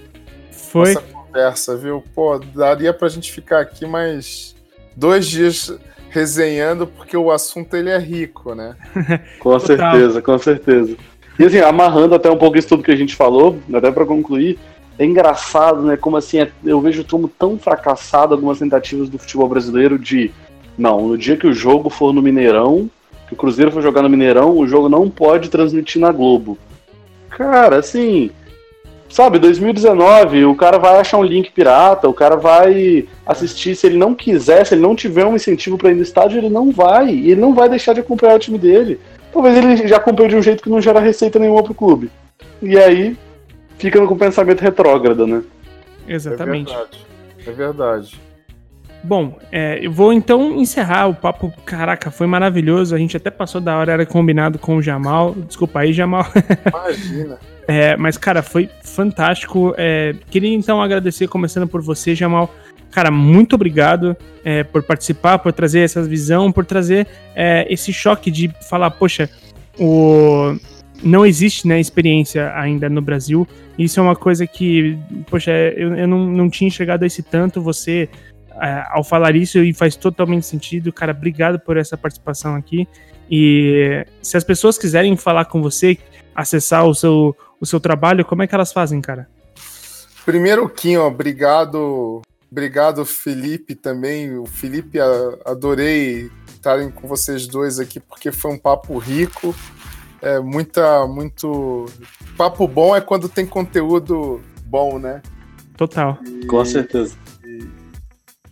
[0.50, 0.94] foi.
[0.94, 2.02] nossa conversa, viu?
[2.14, 4.54] Pô, daria pra gente ficar aqui mais
[4.96, 5.78] dois dias
[6.10, 8.76] resenhando porque o assunto ele é rico, né?
[9.38, 10.96] com certeza, com certeza.
[11.38, 14.58] E assim, amarrando até um pouco isso tudo que a gente falou, até para concluir,
[14.98, 15.96] é engraçado, né?
[15.96, 20.30] Como assim, é, eu vejo como tão fracassado algumas tentativas do futebol brasileiro de
[20.76, 22.90] não, no dia que o jogo for no Mineirão,
[23.26, 26.58] que o Cruzeiro for jogar no Mineirão, o jogo não pode transmitir na Globo.
[27.30, 28.30] Cara, assim,
[29.10, 33.98] sabe, 2019, o cara vai achar um link pirata, o cara vai assistir, se ele
[33.98, 37.10] não quiser, se ele não tiver um incentivo para ir no estádio, ele não vai,
[37.10, 38.98] e ele não vai deixar de acompanhar o time dele.
[39.32, 42.10] Talvez ele já acompanhe de um jeito que não gera receita nenhuma pro clube.
[42.62, 43.16] E aí
[43.78, 45.42] fica com pensamento retrógrado, né?
[46.06, 46.72] Exatamente.
[46.72, 47.06] É verdade.
[47.46, 48.20] É verdade.
[49.02, 51.52] Bom, é, eu vou então encerrar o papo.
[51.64, 52.94] Caraca, foi maravilhoso.
[52.94, 55.34] A gente até passou da hora, era combinado com o Jamal.
[55.34, 56.26] Desculpa aí, Jamal.
[56.68, 57.38] Imagina.
[57.66, 59.74] é, mas, cara, foi fantástico.
[59.78, 62.54] É, queria então agradecer, começando por você, Jamal.
[62.90, 68.30] Cara, muito obrigado é, por participar, por trazer essa visão, por trazer é, esse choque
[68.30, 69.30] de falar, poxa,
[69.78, 70.56] o...
[71.02, 73.46] não existe né, experiência ainda no Brasil.
[73.78, 74.98] Isso é uma coisa que,
[75.30, 77.62] poxa, eu, eu não, não tinha enxergado esse tanto.
[77.62, 78.08] Você
[78.90, 80.92] ao falar isso e faz totalmente sentido.
[80.92, 82.86] Cara, obrigado por essa participação aqui.
[83.30, 85.96] E se as pessoas quiserem falar com você,
[86.34, 89.28] acessar o seu, o seu trabalho, como é que elas fazem, cara?
[90.24, 94.36] Primeiro, Kim, ó, obrigado, obrigado Felipe também.
[94.36, 94.98] O Felipe,
[95.44, 99.54] adorei estarem com vocês dois aqui porque foi um papo rico.
[100.22, 101.86] É muita, muito
[102.36, 105.22] papo bom é quando tem conteúdo bom, né?
[105.76, 106.18] Total.
[106.26, 106.44] E...
[106.46, 107.16] Com certeza.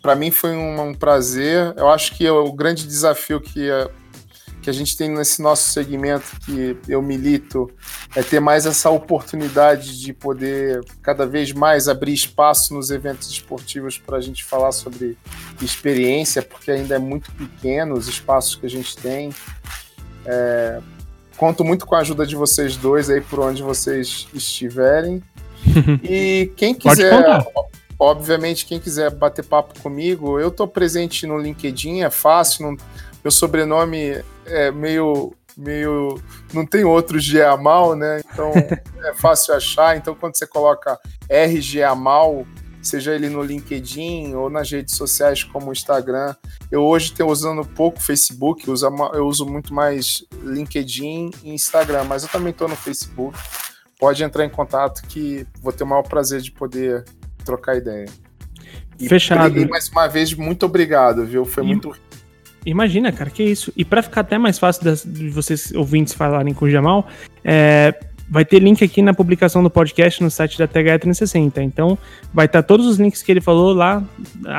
[0.02, 1.74] Para mim foi um, um, prazer.
[1.76, 3.90] Eu acho que é o grande desafio que a,
[4.60, 7.70] que a gente tem nesse nosso segmento que eu milito
[8.14, 13.98] é ter mais essa oportunidade de poder cada vez mais abrir espaço nos eventos esportivos
[13.98, 15.16] para a gente falar sobre
[15.62, 19.30] experiência, porque ainda é muito pequeno os espaços que a gente tem.
[20.26, 20.80] É,
[21.36, 25.22] conto muito com a ajuda de vocês dois aí por onde vocês estiverem.
[26.04, 27.44] E quem quiser
[27.98, 32.66] Obviamente, quem quiser bater papo comigo, eu estou presente no LinkedIn, é fácil.
[32.66, 32.76] Não,
[33.24, 35.34] meu sobrenome é meio.
[35.56, 36.22] meio
[36.52, 37.18] não tem outro
[37.50, 38.20] Amal, né?
[38.32, 38.52] Então
[39.04, 39.96] é fácil achar.
[39.96, 40.96] Então, quando você coloca
[41.90, 42.46] Amal,
[42.80, 46.36] seja ele no LinkedIn ou nas redes sociais como o Instagram.
[46.70, 52.28] Eu hoje estou usando pouco Facebook, eu uso muito mais LinkedIn e Instagram, mas eu
[52.28, 53.36] também estou no Facebook.
[53.98, 57.04] Pode entrar em contato que vou ter o maior prazer de poder
[57.48, 58.06] trocar ideia.
[59.00, 59.58] E Fechado.
[59.58, 61.46] E mais uma vez, muito obrigado, viu?
[61.46, 61.66] Foi e...
[61.66, 61.96] muito.
[62.66, 63.72] Imagina, cara, que isso.
[63.74, 67.08] E para ficar até mais fácil das, de vocês ouvintes falarem com o Jamal,
[67.42, 67.94] é,
[68.28, 71.62] vai ter link aqui na publicação do podcast no site da THE 360.
[71.62, 71.96] Então,
[72.34, 74.02] vai estar tá todos os links que ele falou lá,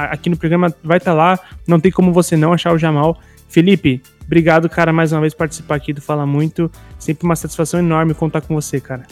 [0.10, 1.40] aqui no programa vai estar tá lá.
[1.68, 3.20] Não tem como você não achar o Jamal.
[3.50, 6.72] Felipe, obrigado, cara, mais uma vez por participar aqui do Fala Muito.
[6.98, 9.06] Sempre uma satisfação enorme contar com você, cara.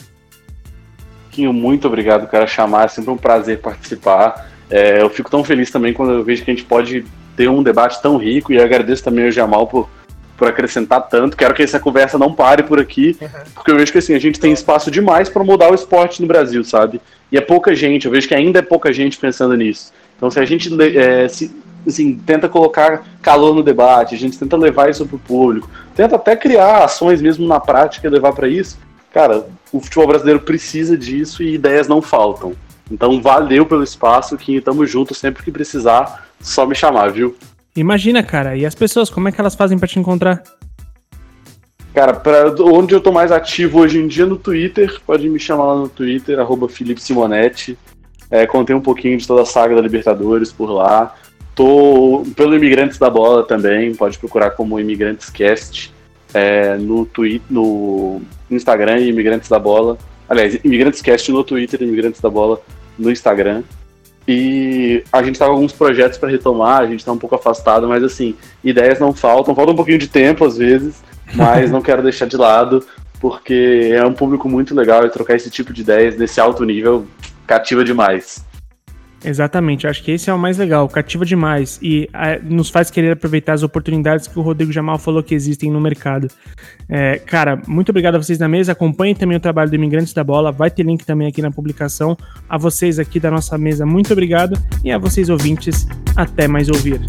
[1.37, 2.85] Muito obrigado, cara, chamar.
[2.85, 4.49] É sempre um prazer participar.
[4.69, 7.61] É, eu fico tão feliz também quando eu vejo que a gente pode ter um
[7.61, 9.87] debate tão rico e agradeço também ao Jamal por,
[10.35, 11.37] por acrescentar tanto.
[11.37, 13.27] Quero que essa conversa não pare por aqui, uhum.
[13.53, 16.27] porque eu vejo que assim, a gente tem espaço demais para mudar o esporte no
[16.27, 16.99] Brasil, sabe?
[17.31, 19.93] E é pouca gente, eu vejo que ainda é pouca gente pensando nisso.
[20.15, 24.57] Então, se a gente é, se, assim, tenta colocar calor no debate, a gente tenta
[24.57, 28.47] levar isso para o público, tenta até criar ações mesmo na prática e levar para
[28.47, 28.77] isso,
[29.13, 32.53] cara, o futebol brasileiro precisa disso e ideias não faltam.
[32.91, 37.35] Então valeu pelo espaço, que tamo junto sempre que precisar, só me chamar, viu?
[37.75, 40.41] Imagina, cara, e as pessoas, como é que elas fazem para te encontrar?
[41.93, 45.65] Cara, pra, onde eu tô mais ativo hoje em dia no Twitter, pode me chamar
[45.65, 47.77] lá no Twitter, arroba Felipe Simonetti.
[48.29, 51.15] É, contei um pouquinho de toda a saga da Libertadores por lá.
[51.55, 55.91] Tô pelo Imigrantes da Bola também, pode procurar como Imigrantes Cast
[56.33, 59.97] é, no Twitter, no Instagram Imigrantes da Bola.
[60.29, 62.61] Aliás, Imigrantes Cast no Twitter, Imigrantes da Bola
[62.97, 63.63] no Instagram.
[64.27, 67.87] E a gente tá com alguns projetos para retomar, a gente tá um pouco afastado,
[67.87, 71.01] mas assim, ideias não faltam, falta um pouquinho de tempo às vezes,
[71.33, 72.83] mas não quero deixar de lado,
[73.21, 77.07] porque é um público muito legal e trocar esse tipo de ideias nesse alto nível
[77.45, 78.45] cativa demais.
[79.25, 83.13] Exatamente, acho que esse é o mais legal, cativa demais e é, nos faz querer
[83.13, 86.27] aproveitar as oportunidades que o Rodrigo Jamal falou que existem no mercado.
[86.87, 90.23] É, cara, muito obrigado a vocês na mesa, acompanhem também o trabalho do Imigrantes da
[90.23, 92.15] Bola, vai ter link também aqui na publicação.
[92.47, 97.01] A vocês aqui da nossa mesa, muito obrigado e a vocês ouvintes, até mais ouvir.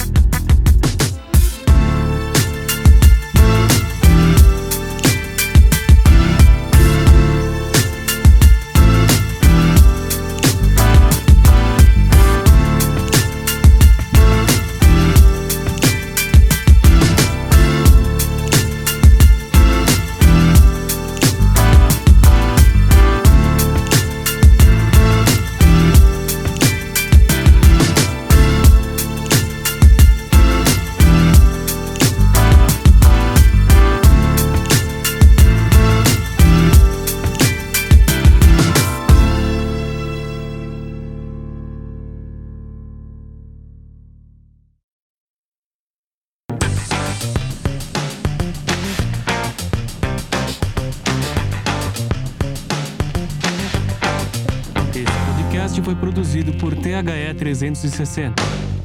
[57.02, 58.77] THE 360.